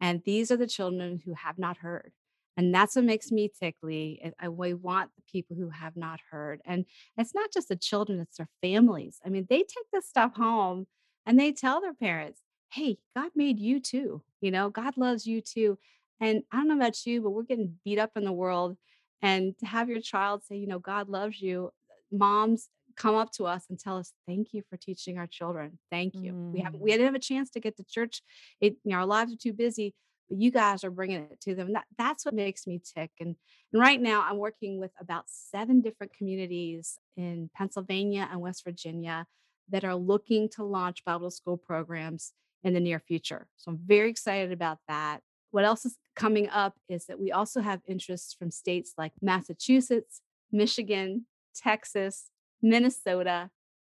And 0.00 0.22
these 0.24 0.52
are 0.52 0.56
the 0.56 0.68
children 0.68 1.20
who 1.24 1.34
have 1.34 1.58
not 1.58 1.78
heard. 1.78 2.12
And 2.56 2.72
that's 2.72 2.94
what 2.94 3.06
makes 3.06 3.32
me 3.32 3.50
tickly. 3.60 4.32
I, 4.38 4.48
we 4.48 4.72
want 4.72 5.10
the 5.16 5.22
people 5.32 5.56
who 5.56 5.70
have 5.70 5.96
not 5.96 6.20
heard. 6.30 6.60
And 6.64 6.84
it's 7.16 7.34
not 7.34 7.52
just 7.52 7.70
the 7.70 7.76
children, 7.76 8.20
it's 8.20 8.36
their 8.36 8.50
families. 8.62 9.18
I 9.26 9.30
mean, 9.30 9.46
they 9.50 9.58
take 9.58 9.90
this 9.92 10.08
stuff 10.08 10.36
home 10.36 10.86
and 11.26 11.40
they 11.40 11.50
tell 11.50 11.80
their 11.80 11.94
parents, 11.94 12.40
hey, 12.74 12.98
God 13.16 13.30
made 13.36 13.60
you 13.60 13.78
too. 13.78 14.20
You 14.40 14.50
know, 14.50 14.68
God 14.68 14.96
loves 14.96 15.26
you 15.26 15.40
too. 15.40 15.78
And 16.20 16.42
I 16.52 16.56
don't 16.56 16.68
know 16.68 16.76
about 16.76 17.06
you, 17.06 17.22
but 17.22 17.30
we're 17.30 17.44
getting 17.44 17.76
beat 17.84 17.98
up 17.98 18.10
in 18.16 18.24
the 18.24 18.32
world. 18.32 18.76
And 19.22 19.56
to 19.58 19.66
have 19.66 19.88
your 19.88 20.00
child 20.00 20.42
say, 20.44 20.56
you 20.56 20.66
know, 20.66 20.80
God 20.80 21.08
loves 21.08 21.40
you, 21.40 21.70
moms 22.10 22.68
come 22.96 23.14
up 23.14 23.30
to 23.32 23.44
us 23.44 23.64
and 23.70 23.78
tell 23.78 23.96
us, 23.96 24.12
thank 24.26 24.52
you 24.52 24.62
for 24.68 24.76
teaching 24.76 25.18
our 25.18 25.26
children. 25.26 25.78
Thank 25.90 26.14
you. 26.14 26.32
Mm. 26.32 26.52
We 26.52 26.60
haven't, 26.60 26.80
we 26.80 26.90
didn't 26.90 27.06
have 27.06 27.14
a 27.14 27.20
chance 27.20 27.50
to 27.50 27.60
get 27.60 27.76
to 27.76 27.84
church. 27.84 28.22
It, 28.60 28.74
you 28.84 28.92
know, 28.92 28.98
our 28.98 29.06
lives 29.06 29.32
are 29.32 29.38
too 29.38 29.52
busy, 29.52 29.94
but 30.28 30.40
you 30.40 30.50
guys 30.50 30.84
are 30.84 30.90
bringing 30.90 31.22
it 31.30 31.40
to 31.42 31.54
them. 31.54 31.72
That, 31.72 31.84
that's 31.96 32.24
what 32.24 32.34
makes 32.34 32.66
me 32.66 32.80
tick. 32.96 33.10
And, 33.20 33.36
and 33.72 33.82
right 33.82 34.00
now 34.00 34.26
I'm 34.28 34.38
working 34.38 34.80
with 34.80 34.92
about 35.00 35.24
seven 35.26 35.80
different 35.80 36.12
communities 36.16 36.98
in 37.16 37.50
Pennsylvania 37.56 38.28
and 38.30 38.40
West 38.40 38.64
Virginia 38.64 39.26
that 39.70 39.84
are 39.84 39.96
looking 39.96 40.48
to 40.50 40.64
launch 40.64 41.04
Bible 41.04 41.30
school 41.30 41.56
programs 41.56 42.32
in 42.64 42.74
the 42.74 42.80
near 42.80 42.98
future. 42.98 43.46
So 43.56 43.70
I'm 43.70 43.78
very 43.84 44.10
excited 44.10 44.50
about 44.50 44.78
that. 44.88 45.20
What 45.50 45.64
else 45.64 45.84
is 45.84 45.96
coming 46.16 46.48
up 46.48 46.74
is 46.88 47.06
that 47.06 47.20
we 47.20 47.30
also 47.30 47.60
have 47.60 47.80
interests 47.86 48.34
from 48.34 48.50
states 48.50 48.94
like 48.98 49.12
Massachusetts, 49.22 50.20
Michigan, 50.50 51.26
Texas, 51.54 52.30
Minnesota, 52.60 53.50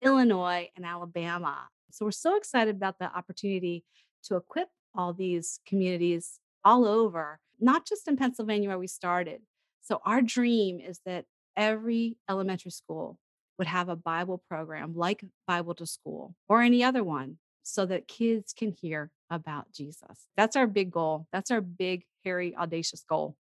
Illinois, 0.03 0.69
and 0.75 0.85
Alabama. 0.85 1.69
So 1.89 2.05
we're 2.05 2.11
so 2.11 2.35
excited 2.35 2.75
about 2.75 2.99
the 2.99 3.05
opportunity 3.05 3.85
to 4.25 4.35
equip 4.35 4.67
all 4.93 5.13
these 5.13 5.59
communities 5.65 6.39
all 6.63 6.85
over, 6.85 7.39
not 7.59 7.87
just 7.87 8.07
in 8.07 8.17
Pennsylvania 8.17 8.69
where 8.69 8.77
we 8.77 8.87
started. 8.87 9.41
So 9.81 10.01
our 10.05 10.21
dream 10.21 10.79
is 10.79 10.99
that 11.05 11.25
every 11.55 12.17
elementary 12.29 12.71
school 12.71 13.17
would 13.57 13.67
have 13.67 13.89
a 13.89 13.95
Bible 13.95 14.43
program 14.47 14.93
like 14.95 15.23
Bible 15.47 15.73
to 15.75 15.85
School 15.85 16.35
or 16.47 16.61
any 16.61 16.83
other 16.83 17.03
one 17.03 17.37
so 17.67 17.85
that 17.85 18.07
kids 18.07 18.53
can 18.53 18.71
hear 18.71 19.11
about 19.29 19.71
Jesus. 19.71 20.27
That's 20.35 20.55
our 20.55 20.67
big 20.67 20.91
goal. 20.91 21.27
That's 21.31 21.51
our 21.51 21.61
big, 21.61 22.03
hairy, 22.23 22.55
audacious 22.55 23.03
goal. 23.07 23.35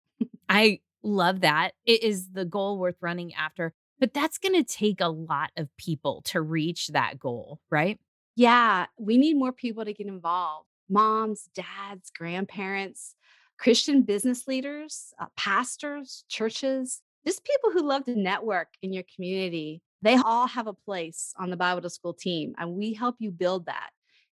I 0.49 0.81
love 1.02 1.41
that. 1.41 1.73
It 1.85 2.02
is 2.02 2.29
the 2.33 2.45
goal 2.45 2.79
worth 2.79 2.97
running 3.00 3.35
after. 3.35 3.75
But 3.99 4.14
that's 4.14 4.38
going 4.38 4.55
to 4.55 4.64
take 4.64 5.00
a 5.00 5.09
lot 5.09 5.50
of 5.57 5.69
people 5.76 6.23
to 6.26 6.41
reach 6.41 6.88
that 6.88 7.19
goal, 7.19 7.61
right? 7.71 8.00
Yeah, 8.35 8.87
we 8.99 9.17
need 9.17 9.37
more 9.37 9.52
people 9.52 9.85
to 9.85 9.93
get 9.93 10.07
involved 10.07 10.67
moms, 10.88 11.49
dads, 11.55 12.11
grandparents, 12.17 13.14
Christian 13.59 14.02
business 14.02 14.47
leaders, 14.47 15.14
uh, 15.19 15.26
pastors, 15.37 16.25
churches, 16.29 17.00
just 17.25 17.45
people 17.45 17.71
who 17.71 17.87
love 17.87 18.05
to 18.05 18.19
network 18.19 18.69
in 18.83 18.93
your 18.93 19.05
community. 19.14 19.81
They 20.02 20.17
all 20.17 20.49
have 20.49 20.67
a 20.67 20.73
place 20.73 21.33
on 21.38 21.50
the 21.50 21.57
Bible 21.57 21.81
to 21.83 21.91
School 21.91 22.12
team, 22.12 22.55
and 22.59 22.73
we 22.73 22.93
help 22.93 23.17
you 23.21 23.31
build 23.31 23.67
that. 23.67 23.91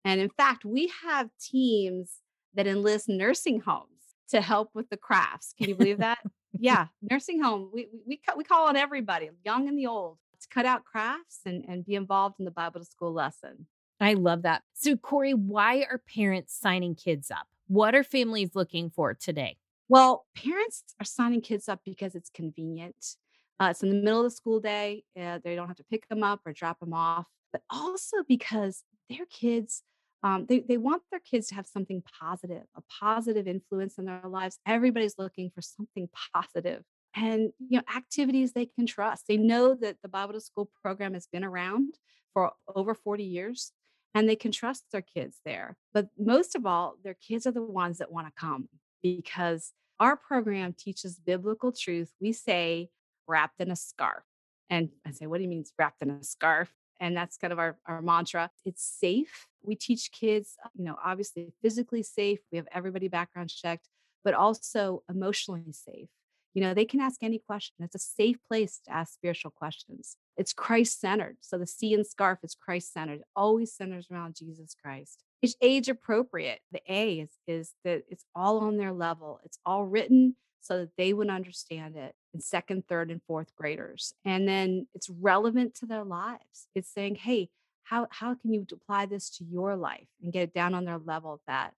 And 0.06 0.20
in 0.20 0.30
fact, 0.30 0.64
we 0.64 0.92
have 1.02 1.30
teams 1.40 2.20
that 2.54 2.68
enlist 2.68 3.08
nursing 3.08 3.60
homes 3.60 3.90
to 4.28 4.40
help 4.40 4.70
with 4.72 4.88
the 4.88 4.96
crafts. 4.96 5.52
Can 5.58 5.68
you 5.68 5.74
believe 5.74 5.98
that? 5.98 6.18
yeah, 6.52 6.86
nursing 7.02 7.42
home. 7.42 7.70
We, 7.74 7.88
we, 8.06 8.20
we 8.36 8.44
call 8.44 8.68
on 8.68 8.76
everybody, 8.76 9.30
young 9.44 9.68
and 9.68 9.76
the 9.76 9.88
old, 9.88 10.18
to 10.40 10.48
cut 10.48 10.64
out 10.64 10.84
crafts 10.84 11.40
and, 11.44 11.64
and 11.68 11.84
be 11.84 11.96
involved 11.96 12.36
in 12.38 12.44
the 12.44 12.52
Bible 12.52 12.78
to 12.78 12.86
school 12.86 13.12
lesson. 13.12 13.66
I 14.00 14.14
love 14.14 14.42
that. 14.42 14.62
So, 14.74 14.96
Kori, 14.96 15.34
why 15.34 15.84
are 15.90 16.00
parents 16.14 16.56
signing 16.56 16.94
kids 16.94 17.28
up? 17.32 17.48
What 17.66 17.96
are 17.96 18.04
families 18.04 18.50
looking 18.54 18.90
for 18.90 19.12
today? 19.12 19.56
Well, 19.88 20.26
parents 20.36 20.84
are 21.00 21.04
signing 21.04 21.40
kids 21.40 21.68
up 21.68 21.80
because 21.84 22.14
it's 22.14 22.30
convenient. 22.30 23.16
Uh, 23.58 23.68
it's 23.70 23.82
in 23.82 23.88
the 23.88 23.96
middle 23.96 24.20
of 24.20 24.26
the 24.26 24.30
school 24.30 24.60
day. 24.60 25.02
Uh, 25.20 25.40
they 25.42 25.56
don't 25.56 25.66
have 25.66 25.78
to 25.78 25.84
pick 25.90 26.08
them 26.08 26.22
up 26.22 26.42
or 26.46 26.52
drop 26.52 26.78
them 26.78 26.92
off, 26.92 27.26
but 27.50 27.62
also 27.70 28.18
because 28.28 28.84
their 29.08 29.26
kids 29.26 29.82
um, 30.22 30.46
they, 30.48 30.60
they 30.60 30.76
want 30.76 31.02
their 31.10 31.20
kids 31.20 31.48
to 31.48 31.54
have 31.54 31.66
something 31.66 32.02
positive, 32.20 32.62
a 32.74 32.82
positive 33.00 33.46
influence 33.46 33.98
in 33.98 34.06
their 34.06 34.22
lives. 34.24 34.58
Everybody's 34.66 35.16
looking 35.18 35.50
for 35.54 35.60
something 35.62 36.08
positive 36.34 36.82
and 37.14 37.50
you 37.58 37.78
know 37.78 37.82
activities 37.94 38.52
they 38.52 38.66
can 38.66 38.86
trust. 38.86 39.24
They 39.26 39.36
know 39.36 39.74
that 39.74 39.96
the 40.02 40.08
Bible 40.08 40.34
to 40.34 40.40
School 40.40 40.70
program 40.82 41.14
has 41.14 41.26
been 41.26 41.44
around 41.44 41.94
for 42.34 42.52
over 42.74 42.94
40 42.94 43.24
years 43.24 43.72
and 44.14 44.28
they 44.28 44.36
can 44.36 44.52
trust 44.52 44.84
their 44.92 45.02
kids 45.02 45.40
there. 45.44 45.76
But 45.92 46.08
most 46.18 46.54
of 46.54 46.66
all, 46.66 46.96
their 47.02 47.14
kids 47.14 47.46
are 47.46 47.52
the 47.52 47.62
ones 47.62 47.98
that 47.98 48.12
want 48.12 48.26
to 48.26 48.32
come 48.38 48.68
because 49.02 49.72
our 49.98 50.16
program 50.16 50.74
teaches 50.78 51.18
biblical 51.18 51.72
truth. 51.72 52.12
We 52.20 52.32
say 52.32 52.90
wrapped 53.26 53.60
in 53.60 53.70
a 53.70 53.76
scarf. 53.76 54.24
And 54.68 54.90
I 55.06 55.12
say, 55.12 55.26
what 55.26 55.38
do 55.38 55.44
you 55.44 55.48
mean 55.48 55.64
wrapped 55.78 56.02
in 56.02 56.10
a 56.10 56.24
scarf? 56.24 56.72
And 57.00 57.16
that's 57.16 57.36
kind 57.36 57.52
of 57.52 57.58
our, 57.58 57.76
our 57.86 58.02
mantra. 58.02 58.50
It's 58.64 58.82
safe. 58.82 59.46
We 59.62 59.74
teach 59.74 60.10
kids, 60.12 60.56
uh, 60.64 60.68
you 60.74 60.84
know, 60.84 60.96
obviously 61.04 61.52
physically 61.62 62.02
safe. 62.02 62.40
We 62.50 62.56
have 62.56 62.68
everybody 62.72 63.08
background 63.08 63.50
checked, 63.50 63.88
but 64.24 64.34
also 64.34 65.02
emotionally 65.08 65.72
safe. 65.72 66.08
You 66.54 66.62
know, 66.62 66.72
they 66.72 66.86
can 66.86 67.00
ask 67.00 67.22
any 67.22 67.38
question. 67.38 67.74
It's 67.80 67.94
a 67.94 67.98
safe 67.98 68.38
place 68.48 68.80
to 68.86 68.92
ask 68.92 69.12
spiritual 69.12 69.50
questions. 69.50 70.16
It's 70.38 70.54
Christ 70.54 70.98
centered. 71.00 71.36
So 71.40 71.58
the 71.58 71.66
sea 71.66 71.92
and 71.92 72.06
scarf 72.06 72.38
is 72.42 72.56
Christ 72.58 72.94
centered, 72.94 73.20
always 73.34 73.74
centers 73.74 74.06
around 74.10 74.36
Jesus 74.36 74.74
Christ. 74.82 75.22
It's 75.42 75.54
age 75.60 75.90
appropriate. 75.90 76.60
The 76.72 76.80
A 76.88 77.20
is, 77.20 77.30
is 77.46 77.74
that 77.84 78.04
it's 78.08 78.24
all 78.34 78.60
on 78.60 78.78
their 78.78 78.94
level, 78.94 79.38
it's 79.44 79.58
all 79.66 79.84
written 79.84 80.36
so 80.62 80.78
that 80.78 80.96
they 80.96 81.12
would 81.12 81.28
understand 81.28 81.96
it 81.96 82.14
in 82.36 82.40
second, 82.40 82.86
third, 82.86 83.10
and 83.10 83.22
fourth 83.26 83.56
graders. 83.56 84.12
And 84.24 84.46
then 84.46 84.86
it's 84.94 85.08
relevant 85.08 85.74
to 85.76 85.86
their 85.86 86.04
lives. 86.04 86.68
It's 86.74 86.90
saying, 86.90 87.14
hey, 87.16 87.48
how, 87.84 88.08
how 88.10 88.34
can 88.34 88.52
you 88.52 88.66
apply 88.70 89.06
this 89.06 89.30
to 89.38 89.44
your 89.44 89.74
life 89.74 90.08
and 90.22 90.32
get 90.32 90.42
it 90.42 90.54
down 90.54 90.74
on 90.74 90.84
their 90.84 90.98
level 90.98 91.32
of 91.32 91.40
that? 91.46 91.72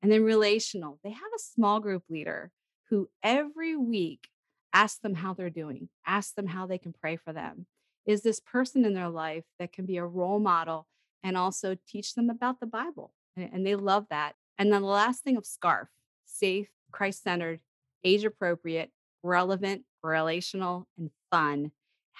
And 0.00 0.10
then 0.10 0.24
relational, 0.24 0.98
they 1.04 1.10
have 1.10 1.20
a 1.36 1.38
small 1.38 1.78
group 1.80 2.04
leader 2.08 2.50
who 2.88 3.10
every 3.22 3.76
week 3.76 4.28
asks 4.72 5.00
them 5.00 5.16
how 5.16 5.34
they're 5.34 5.50
doing, 5.50 5.90
asks 6.06 6.32
them 6.32 6.46
how 6.46 6.66
they 6.66 6.78
can 6.78 6.94
pray 6.98 7.16
for 7.16 7.34
them. 7.34 7.66
Is 8.06 8.22
this 8.22 8.40
person 8.40 8.86
in 8.86 8.94
their 8.94 9.10
life 9.10 9.44
that 9.58 9.72
can 9.72 9.84
be 9.84 9.98
a 9.98 10.06
role 10.06 10.38
model 10.38 10.86
and 11.22 11.36
also 11.36 11.76
teach 11.86 12.14
them 12.14 12.30
about 12.30 12.60
the 12.60 12.66
Bible? 12.66 13.12
And, 13.36 13.50
and 13.52 13.66
they 13.66 13.74
love 13.74 14.06
that. 14.08 14.36
And 14.56 14.72
then 14.72 14.80
the 14.80 14.88
last 14.88 15.22
thing 15.22 15.36
of 15.36 15.44
SCARF 15.44 15.88
safe, 16.24 16.68
Christ 16.92 17.22
centered, 17.24 17.60
age 18.04 18.24
appropriate, 18.24 18.90
relevant, 19.22 19.84
relational, 20.02 20.86
and 20.96 21.10
fun 21.30 21.72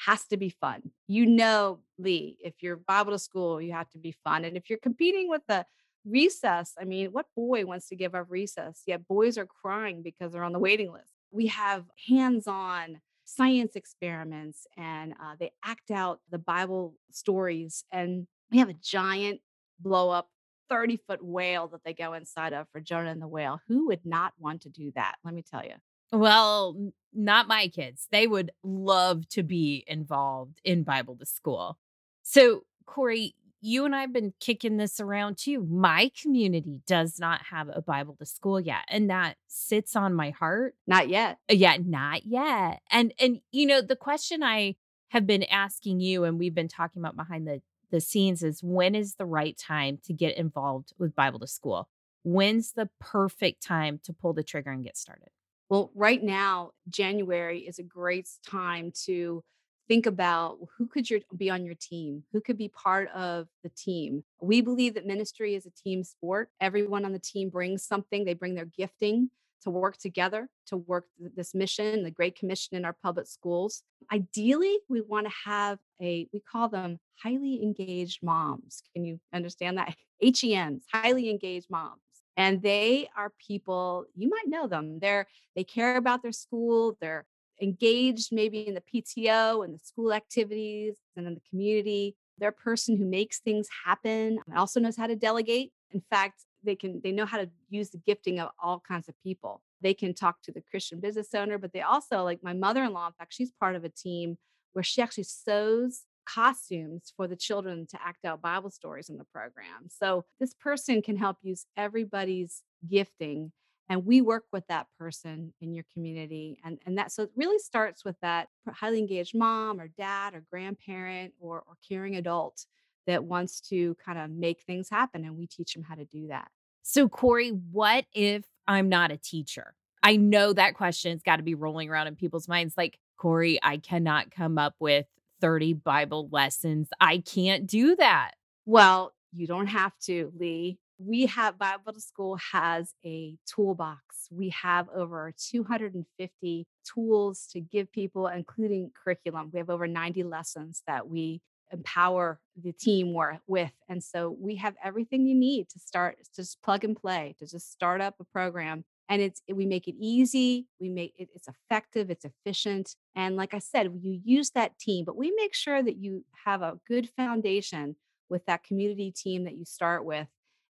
has 0.06 0.24
to 0.26 0.36
be 0.36 0.48
fun. 0.48 0.90
You 1.08 1.26
know, 1.26 1.80
Lee, 1.98 2.36
if 2.40 2.54
you're 2.60 2.76
Bible 2.76 3.18
school, 3.18 3.60
you 3.60 3.72
have 3.72 3.90
to 3.90 3.98
be 3.98 4.14
fun. 4.24 4.44
And 4.44 4.56
if 4.56 4.70
you're 4.70 4.78
competing 4.78 5.28
with 5.28 5.42
the 5.48 5.64
recess. 6.08 6.74
I 6.80 6.84
mean, 6.84 7.12
what 7.12 7.26
boy 7.36 7.64
wants 7.66 7.88
to 7.88 7.96
give 7.96 8.14
up 8.14 8.26
recess? 8.28 8.82
Yet 8.86 9.06
boys 9.06 9.38
are 9.38 9.46
crying 9.46 10.02
because 10.02 10.32
they're 10.32 10.44
on 10.44 10.52
the 10.52 10.58
waiting 10.58 10.92
list. 10.92 11.12
We 11.30 11.46
have 11.48 11.84
hands 12.08 12.46
on 12.46 13.00
science 13.24 13.76
experiments 13.76 14.66
and 14.76 15.12
uh, 15.12 15.34
they 15.38 15.50
act 15.64 15.90
out 15.90 16.20
the 16.30 16.38
Bible 16.38 16.94
stories. 17.10 17.84
And 17.92 18.26
we 18.50 18.58
have 18.58 18.70
a 18.70 18.74
giant 18.74 19.40
blow 19.78 20.10
up 20.10 20.28
30 20.70 20.98
foot 21.06 21.24
whale 21.24 21.68
that 21.68 21.80
they 21.84 21.94
go 21.94 22.14
inside 22.14 22.52
of 22.52 22.66
for 22.72 22.80
Jonah 22.80 23.10
and 23.10 23.22
the 23.22 23.28
whale. 23.28 23.60
Who 23.68 23.86
would 23.88 24.04
not 24.04 24.32
want 24.38 24.62
to 24.62 24.68
do 24.68 24.92
that? 24.94 25.16
Let 25.24 25.34
me 25.34 25.42
tell 25.42 25.64
you. 25.64 25.74
Well, 26.12 26.92
not 27.12 27.48
my 27.48 27.68
kids. 27.68 28.06
They 28.10 28.26
would 28.26 28.50
love 28.62 29.28
to 29.30 29.42
be 29.42 29.84
involved 29.86 30.60
in 30.64 30.82
Bible 30.82 31.16
to 31.16 31.26
school. 31.26 31.78
So, 32.22 32.64
Kori, 32.86 33.34
you 33.60 33.84
and 33.84 33.94
I 33.94 34.02
have 34.02 34.12
been 34.12 34.32
kicking 34.40 34.76
this 34.76 35.00
around 35.00 35.36
too. 35.38 35.66
My 35.68 36.10
community 36.20 36.80
does 36.86 37.18
not 37.18 37.42
have 37.50 37.68
a 37.72 37.82
Bible 37.82 38.16
to 38.18 38.26
school 38.26 38.60
yet, 38.60 38.84
and 38.88 39.10
that 39.10 39.36
sits 39.48 39.96
on 39.96 40.14
my 40.14 40.30
heart. 40.30 40.74
Not 40.86 41.08
yet. 41.08 41.38
Uh, 41.50 41.54
yeah, 41.54 41.76
not 41.82 42.24
yet. 42.24 42.80
And 42.90 43.12
and 43.18 43.40
you 43.50 43.66
know, 43.66 43.80
the 43.82 43.96
question 43.96 44.42
I 44.42 44.76
have 45.08 45.26
been 45.26 45.42
asking 45.44 46.00
you 46.00 46.24
and 46.24 46.38
we've 46.38 46.54
been 46.54 46.68
talking 46.68 47.00
about 47.00 47.16
behind 47.16 47.46
the 47.46 47.60
the 47.90 48.00
scenes 48.00 48.42
is 48.42 48.62
when 48.62 48.94
is 48.94 49.14
the 49.14 49.24
right 49.24 49.56
time 49.56 49.98
to 50.04 50.12
get 50.12 50.36
involved 50.36 50.92
with 50.98 51.16
Bible 51.16 51.40
to 51.40 51.46
school? 51.46 51.88
When's 52.22 52.72
the 52.72 52.90
perfect 53.00 53.62
time 53.62 53.98
to 54.04 54.12
pull 54.12 54.34
the 54.34 54.42
trigger 54.42 54.70
and 54.70 54.84
get 54.84 54.96
started? 54.96 55.30
Well, 55.68 55.90
right 55.94 56.22
now, 56.22 56.70
January 56.88 57.60
is 57.60 57.78
a 57.78 57.82
great 57.82 58.28
time 58.46 58.92
to 59.04 59.44
think 59.86 60.06
about 60.06 60.58
who 60.76 60.86
could 60.86 61.08
your, 61.08 61.20
be 61.36 61.48
on 61.50 61.64
your 61.64 61.74
team 61.74 62.22
who 62.32 62.40
could 62.40 62.58
be 62.58 62.68
part 62.68 63.08
of 63.14 63.48
the 63.62 63.70
team. 63.70 64.22
We 64.40 64.60
believe 64.60 64.94
that 64.94 65.06
ministry 65.06 65.54
is 65.54 65.66
a 65.66 65.70
team 65.70 66.04
sport. 66.04 66.50
Everyone 66.60 67.06
on 67.06 67.12
the 67.12 67.18
team 67.18 67.48
brings 67.48 67.84
something 67.84 68.24
they 68.24 68.34
bring 68.34 68.54
their 68.54 68.66
gifting 68.66 69.30
to 69.62 69.70
work 69.70 69.96
together 69.96 70.48
to 70.66 70.76
work 70.76 71.06
this 71.18 71.52
mission 71.52 72.04
the 72.04 72.10
great 72.10 72.38
commission 72.38 72.76
in 72.76 72.84
our 72.84 72.96
public 73.02 73.26
schools. 73.26 73.82
Ideally 74.12 74.78
we 74.88 75.00
want 75.00 75.26
to 75.26 75.32
have 75.46 75.78
a 76.00 76.28
we 76.32 76.40
call 76.40 76.68
them 76.68 76.98
highly 77.22 77.62
engaged 77.62 78.22
moms. 78.22 78.82
Can 78.94 79.04
you 79.04 79.18
understand 79.32 79.78
that? 79.78 79.96
Hems 80.22 80.84
highly 80.92 81.30
engaged 81.30 81.68
moms 81.70 82.02
and 82.38 82.62
they 82.62 83.10
are 83.14 83.32
people 83.46 84.06
you 84.16 84.30
might 84.30 84.48
know 84.48 84.66
them 84.66 84.98
they're 85.00 85.26
they 85.54 85.64
care 85.64 85.96
about 85.96 86.22
their 86.22 86.32
school 86.32 86.96
they're 87.00 87.26
engaged 87.60 88.32
maybe 88.32 88.66
in 88.66 88.74
the 88.74 88.82
PTO 88.82 89.64
and 89.64 89.74
the 89.74 89.78
school 89.78 90.12
activities 90.12 90.96
and 91.16 91.26
in 91.26 91.34
the 91.34 91.40
community. 91.48 92.16
They're 92.38 92.50
a 92.50 92.52
person 92.52 92.96
who 92.96 93.04
makes 93.04 93.40
things 93.40 93.68
happen 93.84 94.38
and 94.46 94.56
also 94.56 94.80
knows 94.80 94.96
how 94.96 95.06
to 95.06 95.16
delegate. 95.16 95.72
In 95.90 96.02
fact, 96.10 96.44
they 96.62 96.76
can 96.76 97.00
they 97.02 97.12
know 97.12 97.26
how 97.26 97.38
to 97.38 97.48
use 97.68 97.90
the 97.90 97.98
gifting 97.98 98.40
of 98.40 98.50
all 98.62 98.80
kinds 98.86 99.08
of 99.08 99.14
people. 99.22 99.62
They 99.80 99.94
can 99.94 100.14
talk 100.14 100.42
to 100.42 100.52
the 100.52 100.60
Christian 100.60 101.00
business 101.00 101.34
owner, 101.34 101.58
but 101.58 101.72
they 101.72 101.82
also 101.82 102.22
like 102.22 102.42
my 102.42 102.52
mother-in-law, 102.52 103.06
in 103.08 103.12
fact, 103.14 103.34
she's 103.34 103.52
part 103.52 103.76
of 103.76 103.84
a 103.84 103.88
team 103.88 104.38
where 104.72 104.82
she 104.82 105.02
actually 105.02 105.24
sews 105.24 106.02
costumes 106.28 107.12
for 107.16 107.26
the 107.26 107.36
children 107.36 107.86
to 107.86 107.98
act 108.04 108.24
out 108.24 108.42
Bible 108.42 108.70
stories 108.70 109.08
in 109.08 109.16
the 109.16 109.24
program. 109.24 109.88
So 109.88 110.24
this 110.38 110.54
person 110.54 111.02
can 111.02 111.16
help 111.16 111.38
use 111.42 111.66
everybody's 111.76 112.62
gifting 112.88 113.52
and 113.88 114.04
we 114.04 114.20
work 114.20 114.44
with 114.52 114.66
that 114.68 114.86
person 114.98 115.52
in 115.60 115.72
your 115.72 115.84
community 115.92 116.58
and 116.64 116.78
and 116.86 116.98
that 116.98 117.10
so 117.10 117.24
it 117.24 117.30
really 117.36 117.58
starts 117.58 118.04
with 118.04 118.16
that 118.20 118.48
highly 118.68 118.98
engaged 118.98 119.34
mom 119.34 119.80
or 119.80 119.88
dad 119.88 120.34
or 120.34 120.44
grandparent 120.50 121.32
or 121.40 121.62
or 121.66 121.74
caring 121.86 122.16
adult 122.16 122.66
that 123.06 123.24
wants 123.24 123.60
to 123.60 123.96
kind 124.04 124.18
of 124.18 124.30
make 124.30 124.62
things 124.62 124.88
happen 124.88 125.24
and 125.24 125.36
we 125.36 125.46
teach 125.46 125.72
them 125.74 125.82
how 125.82 125.94
to 125.94 126.04
do 126.04 126.28
that 126.28 126.48
so 126.82 127.08
Kori 127.08 127.50
what 127.50 128.04
if 128.12 128.44
i'm 128.66 128.88
not 128.88 129.10
a 129.10 129.16
teacher 129.16 129.74
i 130.02 130.16
know 130.16 130.52
that 130.52 130.74
question's 130.74 131.22
got 131.22 131.36
to 131.36 131.42
be 131.42 131.54
rolling 131.54 131.88
around 131.88 132.06
in 132.06 132.16
people's 132.16 132.48
minds 132.48 132.74
like 132.76 132.98
Kori 133.16 133.58
i 133.62 133.78
cannot 133.78 134.30
come 134.30 134.58
up 134.58 134.74
with 134.78 135.06
30 135.40 135.74
bible 135.74 136.28
lessons 136.30 136.88
i 137.00 137.18
can't 137.18 137.66
do 137.66 137.96
that 137.96 138.32
well 138.66 139.12
you 139.32 139.46
don't 139.46 139.66
have 139.66 139.92
to 139.98 140.32
lee 140.38 140.78
we 140.98 141.26
have 141.26 141.58
Bible 141.58 141.92
to 141.92 142.00
School 142.00 142.36
has 142.52 142.92
a 143.04 143.36
toolbox. 143.46 144.28
We 144.30 144.48
have 144.50 144.88
over 144.90 145.32
250 145.38 146.66
tools 146.84 147.46
to 147.52 147.60
give 147.60 147.92
people, 147.92 148.26
including 148.26 148.90
curriculum. 149.02 149.50
We 149.52 149.60
have 149.60 149.70
over 149.70 149.86
90 149.86 150.24
lessons 150.24 150.82
that 150.88 151.08
we 151.08 151.40
empower 151.70 152.40
the 152.60 152.72
team 152.72 153.14
with. 153.46 153.72
And 153.88 154.02
so 154.02 154.36
we 154.40 154.56
have 154.56 154.74
everything 154.82 155.26
you 155.26 155.36
need 155.36 155.68
to 155.70 155.78
start, 155.78 156.18
just 156.34 156.60
plug 156.62 156.82
and 156.82 156.96
play, 156.96 157.36
to 157.38 157.46
just 157.46 157.70
start 157.70 158.00
up 158.00 158.16
a 158.18 158.24
program. 158.24 158.84
And 159.08 159.22
it's 159.22 159.40
we 159.52 159.64
make 159.64 159.88
it 159.88 159.94
easy, 159.98 160.66
we 160.80 160.88
make 160.90 161.14
it 161.16 161.28
it's 161.34 161.48
effective, 161.48 162.10
it's 162.10 162.26
efficient. 162.26 162.94
And 163.14 163.36
like 163.36 163.54
I 163.54 163.58
said, 163.58 163.90
you 164.02 164.20
use 164.24 164.50
that 164.50 164.78
team, 164.78 165.04
but 165.04 165.16
we 165.16 165.32
make 165.36 165.54
sure 165.54 165.82
that 165.82 165.96
you 165.96 166.24
have 166.44 166.62
a 166.62 166.78
good 166.86 167.08
foundation 167.16 167.96
with 168.28 168.44
that 168.46 168.64
community 168.64 169.10
team 169.10 169.44
that 169.44 169.56
you 169.56 169.64
start 169.64 170.04
with 170.04 170.28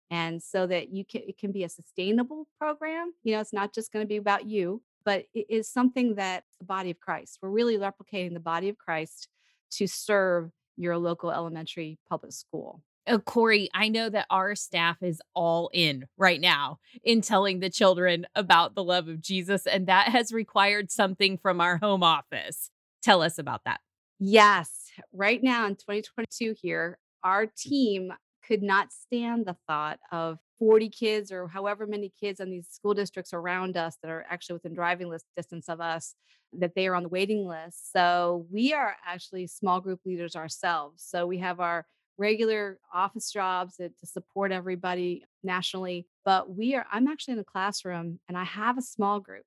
and 0.10 0.41
so 0.41 0.67
that 0.67 0.89
you 0.93 1.04
can 1.06 1.21
it 1.28 1.38
can 1.38 1.52
be 1.52 1.63
a 1.63 1.69
sustainable 1.69 2.47
program 2.58 3.13
you 3.23 3.34
know 3.34 3.41
it's 3.41 3.54
not 3.54 3.73
just 3.73 3.91
going 3.91 4.04
to 4.04 4.08
be 4.08 4.17
about 4.17 4.45
you 4.45 4.82
but 5.04 5.26
it 5.34 5.45
is 5.50 5.69
something 5.69 6.15
that 6.15 6.43
the 6.60 6.65
body 6.65 6.91
of 6.91 7.00
christ 7.00 7.39
we're 7.41 7.50
really 7.50 7.78
replicating 7.78 8.34
the 8.34 8.39
body 8.39 8.69
of 8.69 8.78
christ 8.78 9.28
to 9.69 9.88
serve 9.88 10.52
your 10.78 10.97
local 10.97 11.32
elementary 11.32 12.00
public 12.10 12.32
school 12.32 12.82
uh, 13.08 13.20
Kori, 13.20 13.70
I 13.74 13.89
know 13.89 14.10
that 14.10 14.28
our 14.30 14.56
staff 14.56 14.98
is 15.02 15.22
all 15.34 15.70
in 15.74 16.06
right 16.17 16.41
now 16.41 16.80
in 17.04 17.22
telling 17.22 17.60
the 17.60 17.70
children 17.70 18.28
about 18.36 18.76
the 18.76 18.84
love 18.84 19.08
of 19.08 19.22
Jesus, 19.22 19.65
and 19.65 19.88
that 19.88 20.10
has 20.10 20.32
required 20.32 20.91
something 20.91 21.38
from 21.38 21.62
our 21.62 21.78
home 21.78 22.04
office. 22.04 22.70
Tell 23.02 23.22
us 23.22 23.38
about 23.38 23.63
that. 23.65 23.80
Yes. 24.20 24.91
Right 25.13 25.41
now 25.41 25.65
in 25.67 25.76
2022, 25.76 26.56
here, 26.62 26.98
our 27.24 27.46
team 27.46 28.12
could 28.46 28.63
not 28.63 28.91
stand 28.91 29.46
the 29.46 29.58
thought 29.67 30.00
of 30.12 30.39
40 30.60 30.89
kids 30.89 31.32
or 31.32 31.48
however 31.48 31.86
many 31.86 32.12
kids 32.20 32.39
in 32.39 32.50
these 32.50 32.67
school 32.67 32.93
districts 32.93 33.34
around 33.34 33.78
us 33.78 33.98
that 34.02 34.10
are 34.10 34.26
actually 34.30 34.54
within 34.54 34.74
driving 34.74 35.10
list 35.10 35.26
distance 35.36 35.70
of 35.70 35.82
us 35.82 36.15
that 36.54 36.74
they 36.76 36.88
are 36.88 36.96
on 36.96 37.04
the 37.04 37.10
waiting 37.10 37.46
list 37.46 37.91
so 37.91 38.48
we 38.50 38.74
are 38.74 38.96
actually 39.06 39.46
small 39.46 39.82
group 39.82 40.00
leaders 40.06 40.36
ourselves 40.36 41.04
so 41.06 41.28
we 41.28 41.38
have 41.38 41.60
our 41.60 41.86
regular 42.17 42.80
office 42.93 43.32
jobs 43.32 43.75
to 43.77 43.91
support 44.03 44.51
everybody 44.51 45.23
nationally 45.43 46.08
but 46.25 46.56
we 46.56 46.75
are 46.75 46.86
i'm 46.91 47.08
actually 47.08 47.34
in 47.34 47.39
a 47.39 47.43
classroom 47.43 48.19
and 48.27 48.38
i 48.38 48.43
have 48.43 48.77
a 48.77 48.82
small 48.82 49.19
group 49.19 49.45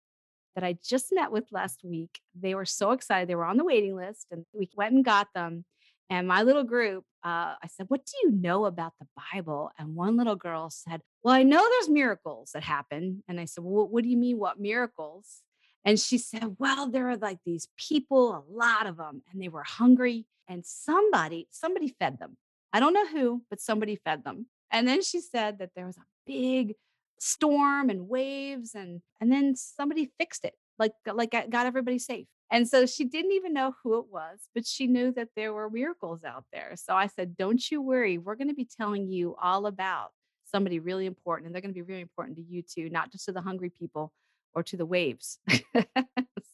that 0.54 0.64
i 0.64 0.76
just 0.84 1.08
met 1.12 1.32
with 1.32 1.44
last 1.50 1.80
week 1.84 2.20
they 2.38 2.54
were 2.54 2.64
so 2.64 2.92
excited 2.92 3.28
they 3.28 3.34
were 3.34 3.44
on 3.44 3.56
the 3.56 3.64
waiting 3.64 3.96
list 3.96 4.26
and 4.30 4.44
we 4.52 4.68
went 4.76 4.94
and 4.94 5.04
got 5.04 5.28
them 5.34 5.64
and 6.10 6.26
my 6.26 6.42
little 6.42 6.64
group, 6.64 7.04
uh, 7.24 7.54
I 7.62 7.68
said, 7.68 7.86
What 7.88 8.04
do 8.04 8.12
you 8.24 8.32
know 8.32 8.64
about 8.64 8.94
the 8.98 9.06
Bible? 9.32 9.70
And 9.78 9.94
one 9.94 10.16
little 10.16 10.34
girl 10.34 10.68
said, 10.68 11.00
Well, 11.22 11.34
I 11.34 11.44
know 11.44 11.64
there's 11.64 11.88
miracles 11.88 12.50
that 12.52 12.64
happen. 12.64 13.22
And 13.28 13.38
I 13.38 13.44
said, 13.44 13.62
Well, 13.62 13.86
what 13.86 14.02
do 14.02 14.10
you 14.10 14.16
mean, 14.16 14.38
what 14.38 14.58
miracles? 14.58 15.42
And 15.84 15.98
she 15.98 16.18
said, 16.18 16.56
Well, 16.58 16.90
there 16.90 17.08
are 17.08 17.16
like 17.16 17.38
these 17.46 17.68
people, 17.78 18.32
a 18.32 18.42
lot 18.52 18.86
of 18.86 18.96
them, 18.96 19.22
and 19.32 19.40
they 19.40 19.48
were 19.48 19.62
hungry. 19.62 20.26
And 20.48 20.66
somebody, 20.66 21.46
somebody 21.52 21.94
fed 22.00 22.18
them. 22.18 22.36
I 22.72 22.80
don't 22.80 22.94
know 22.94 23.06
who, 23.06 23.42
but 23.50 23.60
somebody 23.60 23.96
fed 23.96 24.24
them. 24.24 24.46
And 24.70 24.86
then 24.86 25.02
she 25.02 25.20
said 25.20 25.58
that 25.58 25.70
there 25.74 25.86
was 25.86 25.96
a 25.96 26.06
big 26.26 26.74
storm 27.18 27.90
and 27.90 28.08
waves 28.08 28.74
and 28.74 29.02
and 29.20 29.30
then 29.30 29.54
somebody 29.54 30.10
fixed 30.18 30.42
it 30.42 30.54
like 30.78 30.92
like 31.06 31.30
got 31.30 31.66
everybody 31.66 31.98
safe. 31.98 32.26
And 32.52 32.66
so 32.66 32.86
she 32.86 33.04
didn't 33.04 33.32
even 33.32 33.52
know 33.52 33.74
who 33.82 33.98
it 33.98 34.06
was 34.10 34.38
but 34.54 34.66
she 34.66 34.86
knew 34.86 35.12
that 35.12 35.28
there 35.36 35.52
were 35.52 35.68
miracles 35.68 36.24
out 36.24 36.44
there. 36.52 36.72
So 36.76 36.94
i 36.94 37.06
said 37.06 37.36
don't 37.36 37.70
you 37.70 37.82
worry 37.82 38.16
we're 38.16 38.36
going 38.36 38.48
to 38.48 38.54
be 38.54 38.68
telling 38.78 39.10
you 39.10 39.36
all 39.42 39.66
about 39.66 40.12
somebody 40.46 40.78
really 40.78 41.06
important 41.06 41.46
and 41.46 41.54
they're 41.54 41.62
going 41.62 41.74
to 41.74 41.78
be 41.78 41.82
really 41.82 42.00
important 42.00 42.36
to 42.38 42.42
you 42.42 42.62
too 42.62 42.88
not 42.88 43.12
just 43.12 43.26
to 43.26 43.32
the 43.32 43.42
hungry 43.42 43.70
people 43.78 44.12
or 44.54 44.62
to 44.62 44.76
the 44.76 44.86
waves. 44.86 45.38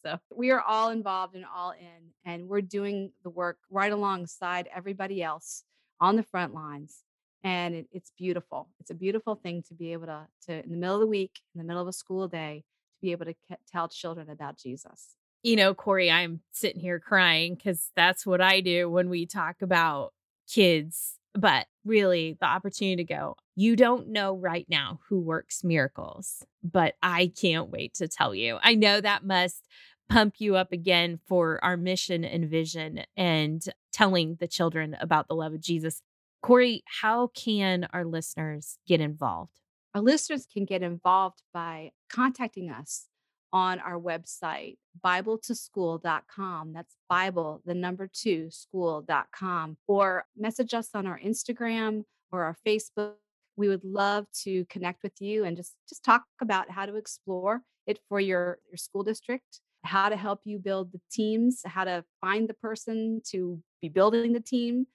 So 0.06 0.18
we 0.32 0.52
are 0.52 0.60
all 0.60 0.90
involved 0.90 1.34
and 1.34 1.44
all 1.44 1.72
in 1.72 2.12
and 2.24 2.48
we're 2.48 2.60
doing 2.60 3.10
the 3.24 3.30
work 3.30 3.58
right 3.70 3.90
alongside 3.90 4.68
everybody 4.72 5.20
else 5.20 5.64
on 6.00 6.16
the 6.16 6.22
front 6.22 6.54
lines 6.54 7.02
and 7.46 7.74
it, 7.74 7.86
it's 7.92 8.12
beautiful. 8.18 8.68
It's 8.80 8.90
a 8.90 8.94
beautiful 8.94 9.36
thing 9.36 9.62
to 9.68 9.74
be 9.74 9.92
able 9.92 10.06
to 10.06 10.26
to 10.46 10.64
in 10.64 10.70
the 10.70 10.76
middle 10.76 10.96
of 10.96 11.00
the 11.00 11.06
week, 11.06 11.40
in 11.54 11.60
the 11.60 11.64
middle 11.64 11.82
of 11.82 11.88
a 11.88 11.92
school 11.92 12.26
day, 12.28 12.64
to 12.96 13.00
be 13.02 13.12
able 13.12 13.26
to 13.26 13.34
ke- 13.34 13.60
tell 13.70 13.88
children 13.88 14.28
about 14.28 14.58
Jesus. 14.58 15.14
You 15.42 15.54
know, 15.54 15.72
Kori, 15.74 16.10
I'm 16.10 16.40
sitting 16.52 16.80
here 16.80 16.98
crying 16.98 17.54
because 17.54 17.90
that's 17.94 18.26
what 18.26 18.40
I 18.40 18.60
do 18.60 18.90
when 18.90 19.08
we 19.08 19.26
talk 19.26 19.62
about 19.62 20.12
kids. 20.52 21.18
But 21.34 21.66
really, 21.84 22.36
the 22.40 22.46
opportunity 22.46 23.04
to 23.04 23.14
go, 23.14 23.36
you 23.54 23.76
don't 23.76 24.08
know 24.08 24.34
right 24.34 24.66
now 24.68 25.00
who 25.08 25.20
works 25.20 25.62
miracles, 25.62 26.44
but 26.64 26.94
I 27.02 27.30
can't 27.40 27.70
wait 27.70 27.94
to 27.94 28.08
tell 28.08 28.34
you. 28.34 28.58
I 28.60 28.74
know 28.74 29.00
that 29.00 29.24
must 29.24 29.68
pump 30.08 30.34
you 30.38 30.56
up 30.56 30.72
again 30.72 31.20
for 31.26 31.62
our 31.62 31.76
mission 31.76 32.24
and 32.24 32.48
vision 32.48 33.02
and 33.16 33.62
telling 33.96 34.36
the 34.40 34.46
children 34.46 34.94
about 35.00 35.26
the 35.26 35.34
love 35.34 35.54
of 35.54 35.60
Jesus. 35.60 36.02
Kori, 36.42 36.82
how 37.00 37.28
can 37.28 37.88
our 37.94 38.04
listeners 38.04 38.76
get 38.86 39.00
involved? 39.00 39.52
Our 39.94 40.02
listeners 40.02 40.46
can 40.52 40.66
get 40.66 40.82
involved 40.82 41.42
by 41.54 41.92
contacting 42.10 42.70
us 42.70 43.06
on 43.54 43.78
our 43.80 43.98
website, 43.98 44.76
Bible2School.com. 45.02 46.74
That's 46.74 46.94
Bible, 47.08 47.62
the 47.64 47.72
number 47.72 48.06
two, 48.12 48.50
school.com, 48.50 49.78
or 49.86 50.26
message 50.36 50.74
us 50.74 50.90
on 50.92 51.06
our 51.06 51.18
Instagram 51.18 52.04
or 52.30 52.42
our 52.44 52.56
Facebook. 52.66 53.14
We 53.56 53.68
would 53.68 53.84
love 53.84 54.26
to 54.42 54.66
connect 54.66 55.02
with 55.02 55.14
you 55.20 55.44
and 55.44 55.56
just, 55.56 55.74
just 55.88 56.04
talk 56.04 56.24
about 56.42 56.70
how 56.70 56.84
to 56.84 56.96
explore 56.96 57.62
it 57.86 57.98
for 58.10 58.20
your, 58.20 58.58
your 58.68 58.76
school 58.76 59.04
district, 59.04 59.60
how 59.84 60.10
to 60.10 60.16
help 60.16 60.40
you 60.44 60.58
build 60.58 60.92
the 60.92 61.00
teams, 61.10 61.62
how 61.64 61.84
to 61.84 62.04
find 62.20 62.46
the 62.46 62.54
person 62.54 63.22
to 63.30 63.62
be 63.88 63.92
building 63.92 64.32
the 64.32 64.40
team 64.40 64.86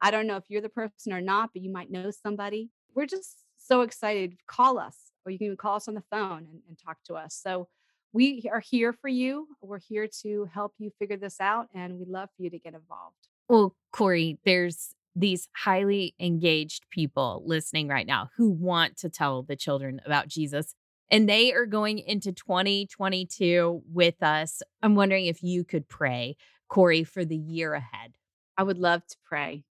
I 0.00 0.10
don't 0.10 0.26
know 0.26 0.36
if 0.36 0.44
you're 0.48 0.62
the 0.62 0.68
person 0.68 1.12
or 1.12 1.20
not, 1.20 1.50
but 1.52 1.62
you 1.62 1.70
might 1.70 1.90
know 1.90 2.10
somebody. 2.10 2.70
We're 2.94 3.06
just 3.06 3.44
so 3.58 3.82
excited. 3.82 4.36
Call 4.46 4.78
us, 4.78 4.96
or 5.24 5.32
you 5.32 5.38
can 5.38 5.46
even 5.46 5.56
call 5.56 5.76
us 5.76 5.88
on 5.88 5.94
the 5.94 6.02
phone 6.10 6.46
and, 6.50 6.62
and 6.68 6.78
talk 6.78 6.98
to 7.04 7.14
us. 7.14 7.38
So 7.40 7.68
we 8.12 8.48
are 8.50 8.60
here 8.60 8.92
for 8.92 9.08
you. 9.08 9.48
We're 9.60 9.78
here 9.78 10.08
to 10.22 10.48
help 10.52 10.74
you 10.78 10.90
figure 10.98 11.18
this 11.18 11.40
out, 11.40 11.68
and 11.74 11.98
we'd 11.98 12.08
love 12.08 12.30
for 12.36 12.42
you 12.42 12.50
to 12.50 12.58
get 12.58 12.74
involved. 12.74 13.28
Well, 13.48 13.76
Kori, 13.92 14.38
there's 14.44 14.94
these 15.14 15.48
highly 15.54 16.14
engaged 16.18 16.86
people 16.90 17.42
listening 17.44 17.88
right 17.88 18.06
now 18.06 18.30
who 18.36 18.50
want 18.50 18.96
to 18.98 19.10
tell 19.10 19.42
the 19.42 19.56
children 19.56 20.00
about 20.06 20.28
Jesus. 20.28 20.74
And 21.10 21.28
they 21.28 21.52
are 21.52 21.66
going 21.66 21.98
into 21.98 22.32
2022 22.32 23.82
with 23.92 24.22
us. 24.22 24.62
I'm 24.82 24.94
wondering 24.94 25.26
if 25.26 25.42
you 25.42 25.64
could 25.64 25.88
pray, 25.88 26.36
Kori, 26.68 27.02
for 27.02 27.24
the 27.24 27.36
year 27.36 27.74
ahead. 27.74 28.12
I 28.60 28.62
would 28.62 28.76
love 28.76 29.06
to 29.06 29.16
pray. 29.24 29.64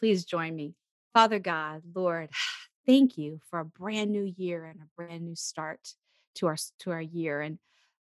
Please 0.00 0.24
join 0.24 0.56
me. 0.56 0.74
Father 1.12 1.38
God, 1.38 1.82
Lord, 1.94 2.30
thank 2.86 3.18
you 3.18 3.42
for 3.50 3.58
a 3.58 3.64
brand 3.66 4.10
new 4.10 4.32
year 4.38 4.64
and 4.64 4.80
a 4.80 4.88
brand 4.96 5.22
new 5.22 5.34
start 5.34 5.96
to 6.36 6.46
our 6.46 6.56
to 6.78 6.92
our 6.92 7.02
year 7.02 7.42
and 7.42 7.58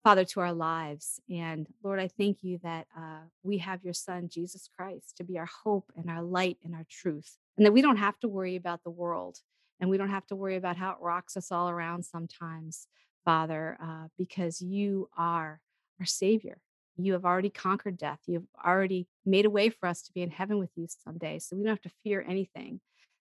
Father 0.04 0.26
to 0.26 0.42
our 0.42 0.52
lives. 0.52 1.22
And 1.30 1.66
Lord, 1.82 2.02
I 2.02 2.10
thank 2.10 2.44
you 2.44 2.60
that 2.62 2.88
uh, 2.94 3.22
we 3.42 3.60
have 3.60 3.86
your 3.86 3.94
Son 3.94 4.28
Jesus 4.28 4.68
Christ 4.78 5.16
to 5.16 5.24
be 5.24 5.40
our 5.40 5.48
hope 5.64 5.94
and 5.96 6.10
our 6.10 6.22
light 6.22 6.58
and 6.62 6.76
our 6.76 6.86
truth, 6.90 7.38
and 7.56 7.66
that 7.66 7.72
we 7.72 7.82
don't 7.82 7.96
have 7.96 8.20
to 8.20 8.28
worry 8.28 8.58
about 8.58 8.84
the 8.84 8.90
world 8.90 9.40
and 9.80 9.90
we 9.90 9.96
don't 9.96 10.10
have 10.10 10.28
to 10.28 10.36
worry 10.36 10.58
about 10.58 10.76
how 10.76 10.92
it 10.92 10.98
rocks 11.00 11.38
us 11.38 11.54
all 11.54 11.70
around 11.70 12.04
sometimes, 12.04 12.88
Father, 13.24 13.78
uh, 13.82 14.08
because 14.18 14.60
you 14.60 15.08
are 15.16 15.62
our 16.02 16.06
Savior 16.06 16.58
you 16.98 17.14
have 17.14 17.26
already 17.26 17.50
conquered 17.50 17.98
death. 17.98 18.20
You've 18.26 18.48
already 18.66 19.08
made 19.26 19.46
a 19.46 19.50
way 19.50 19.70
for 19.70 19.88
us 19.88 20.02
to 20.04 20.14
be 20.14 20.22
in 20.22 20.32
heaven 20.32 20.58
with 20.58 20.72
you 20.76 20.88
someday. 21.04 21.40
So 21.40 21.56
we 21.56 21.64
don't 21.64 21.72
have 21.72 21.82
to 21.82 21.92
fear 22.04 22.24
anything. 22.28 22.80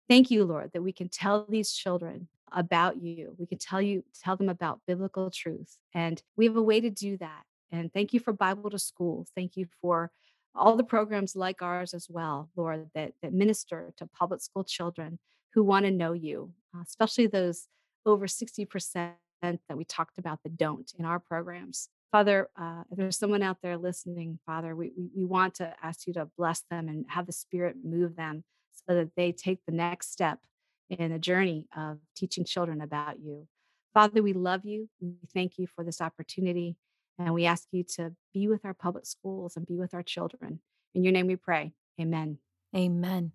Thank 0.08 0.30
you, 0.30 0.44
Lord, 0.44 0.70
that 0.72 0.82
we 0.82 0.92
can 0.92 1.08
tell 1.08 1.46
these 1.48 1.72
children 1.72 2.28
about 2.52 3.02
you. 3.02 3.34
We 3.38 3.46
can 3.46 3.58
tell 3.58 3.82
you, 3.82 4.04
tell 4.22 4.36
them 4.36 4.48
about 4.48 4.80
biblical 4.86 5.30
truth. 5.30 5.78
And 5.94 6.22
we 6.36 6.46
have 6.46 6.56
a 6.56 6.62
way 6.62 6.80
to 6.80 6.90
do 6.90 7.16
that. 7.18 7.42
And 7.72 7.92
thank 7.92 8.12
you 8.12 8.20
for 8.20 8.32
Bible 8.32 8.70
to 8.70 8.78
School. 8.78 9.26
Thank 9.34 9.56
you 9.56 9.66
for 9.80 10.10
all 10.54 10.76
the 10.76 10.84
programs 10.84 11.36
like 11.36 11.60
ours 11.60 11.92
as 11.92 12.06
well, 12.08 12.48
Lord, 12.56 12.88
that, 12.94 13.12
that 13.22 13.32
minister 13.32 13.92
to 13.98 14.06
public 14.06 14.40
school 14.40 14.64
children 14.64 15.18
who 15.52 15.64
want 15.64 15.84
to 15.84 15.90
know 15.90 16.12
you, 16.12 16.52
uh, 16.74 16.82
especially 16.86 17.26
those 17.26 17.66
over 18.06 18.26
60% 18.26 19.12
that 19.42 19.58
we 19.76 19.84
talked 19.84 20.18
about 20.18 20.42
that 20.42 20.56
don't 20.56 20.92
in 20.98 21.04
our 21.04 21.18
programs. 21.18 21.88
Father, 22.12 22.48
uh, 22.60 22.82
if 22.90 22.96
there's 22.96 23.18
someone 23.18 23.42
out 23.42 23.58
there 23.62 23.76
listening, 23.76 24.38
Father, 24.46 24.74
we, 24.74 24.92
we, 25.14 25.24
want 25.24 25.54
to 25.54 25.74
ask 25.82 26.06
you 26.06 26.12
to 26.14 26.28
bless 26.38 26.62
them 26.70 26.88
and 26.88 27.04
have 27.08 27.26
the 27.26 27.32
Spirit 27.32 27.76
move 27.84 28.16
them 28.16 28.44
so 28.88 28.94
that 28.94 29.10
they 29.16 29.32
take 29.32 29.58
the 29.66 29.74
next 29.74 30.12
step 30.12 30.38
in 30.88 31.10
the 31.10 31.18
journey 31.18 31.66
of 31.76 31.98
teaching 32.16 32.44
children 32.44 32.80
about 32.80 33.18
you. 33.20 33.48
Father, 33.92 34.22
we 34.22 34.32
love 34.32 34.64
you. 34.64 34.88
We 35.00 35.14
thank 35.34 35.58
you 35.58 35.66
for 35.66 35.82
this 35.82 36.00
opportunity. 36.00 36.76
And 37.18 37.34
we 37.34 37.46
ask 37.46 37.66
you 37.72 37.82
to 37.96 38.12
be 38.32 38.46
with 38.46 38.64
our 38.64 38.74
public 38.74 39.06
schools 39.06 39.56
and 39.56 39.66
be 39.66 39.76
with 39.76 39.94
our 39.94 40.02
children. 40.02 40.60
In 40.94 41.02
your 41.02 41.12
name 41.12 41.26
we 41.26 41.36
pray. 41.36 41.72
Amen. 42.00 42.38
Amen. 42.74 43.32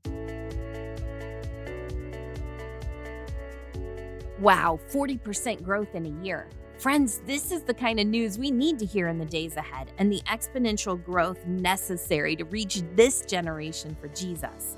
Wow, 4.39 4.79
40% 4.91 5.63
growth 5.63 5.93
in 5.93 6.05
a 6.05 6.23
year. 6.23 6.47
Friends, 6.81 7.21
this 7.27 7.51
is 7.51 7.61
the 7.61 7.75
kind 7.75 7.99
of 7.99 8.07
news 8.07 8.39
we 8.39 8.49
need 8.49 8.79
to 8.79 8.85
hear 8.87 9.09
in 9.09 9.19
the 9.19 9.25
days 9.25 9.55
ahead 9.55 9.91
and 9.99 10.11
the 10.11 10.19
exponential 10.21 11.05
growth 11.05 11.45
necessary 11.45 12.35
to 12.35 12.43
reach 12.45 12.81
this 12.95 13.21
generation 13.21 13.95
for 14.01 14.07
Jesus. 14.07 14.77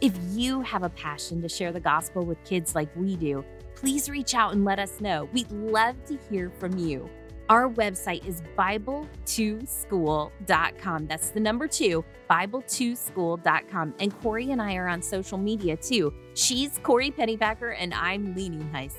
If 0.00 0.14
you 0.30 0.62
have 0.62 0.84
a 0.84 0.88
passion 0.88 1.42
to 1.42 1.48
share 1.50 1.70
the 1.70 1.80
gospel 1.80 2.24
with 2.24 2.42
kids 2.46 2.74
like 2.74 2.88
we 2.96 3.16
do, 3.16 3.44
please 3.74 4.08
reach 4.08 4.34
out 4.34 4.54
and 4.54 4.64
let 4.64 4.78
us 4.78 5.02
know. 5.02 5.28
We'd 5.34 5.50
love 5.50 6.02
to 6.06 6.18
hear 6.30 6.50
from 6.58 6.78
you. 6.78 7.10
Our 7.50 7.68
website 7.68 8.26
is 8.26 8.40
Bible2School.com. 8.56 11.06
That's 11.06 11.28
the 11.28 11.40
number 11.40 11.68
two, 11.68 12.02
Bible2School.com. 12.30 13.94
And 14.00 14.18
Kori 14.22 14.50
and 14.50 14.62
I 14.62 14.76
are 14.76 14.88
on 14.88 15.02
social 15.02 15.36
media 15.36 15.76
too. 15.76 16.10
She's 16.32 16.80
Kori 16.82 17.10
Pennypacker 17.10 17.76
and 17.78 17.92
I'm 17.92 18.34
Lee 18.34 18.48
Nienhuis. 18.48 18.94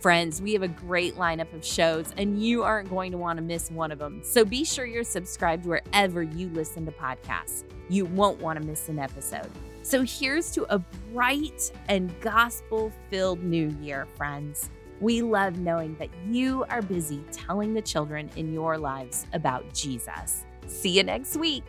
Friends, 0.00 0.40
we 0.40 0.54
have 0.54 0.62
a 0.62 0.68
great 0.68 1.16
lineup 1.16 1.52
of 1.52 1.62
shows, 1.62 2.14
and 2.16 2.42
you 2.42 2.62
aren't 2.62 2.88
going 2.88 3.12
to 3.12 3.18
want 3.18 3.36
to 3.36 3.42
miss 3.42 3.70
one 3.70 3.92
of 3.92 3.98
them. 3.98 4.22
So 4.24 4.46
be 4.46 4.64
sure 4.64 4.86
you're 4.86 5.04
subscribed 5.04 5.66
wherever 5.66 6.22
you 6.22 6.48
listen 6.48 6.86
to 6.86 6.92
podcasts. 6.92 7.64
You 7.90 8.06
won't 8.06 8.40
want 8.40 8.58
to 8.58 8.66
miss 8.66 8.88
an 8.88 8.98
episode. 8.98 9.50
So 9.82 10.00
here's 10.00 10.52
to 10.52 10.64
a 10.74 10.78
bright 11.12 11.70
and 11.88 12.18
gospel 12.22 12.90
filled 13.10 13.42
new 13.42 13.68
year, 13.82 14.06
friends. 14.16 14.70
We 15.00 15.20
love 15.20 15.58
knowing 15.58 15.96
that 15.96 16.08
you 16.26 16.64
are 16.70 16.80
busy 16.80 17.22
telling 17.30 17.74
the 17.74 17.82
children 17.82 18.30
in 18.36 18.54
your 18.54 18.78
lives 18.78 19.26
about 19.34 19.70
Jesus. 19.74 20.46
See 20.66 20.90
you 20.90 21.02
next 21.02 21.36
week. 21.36 21.64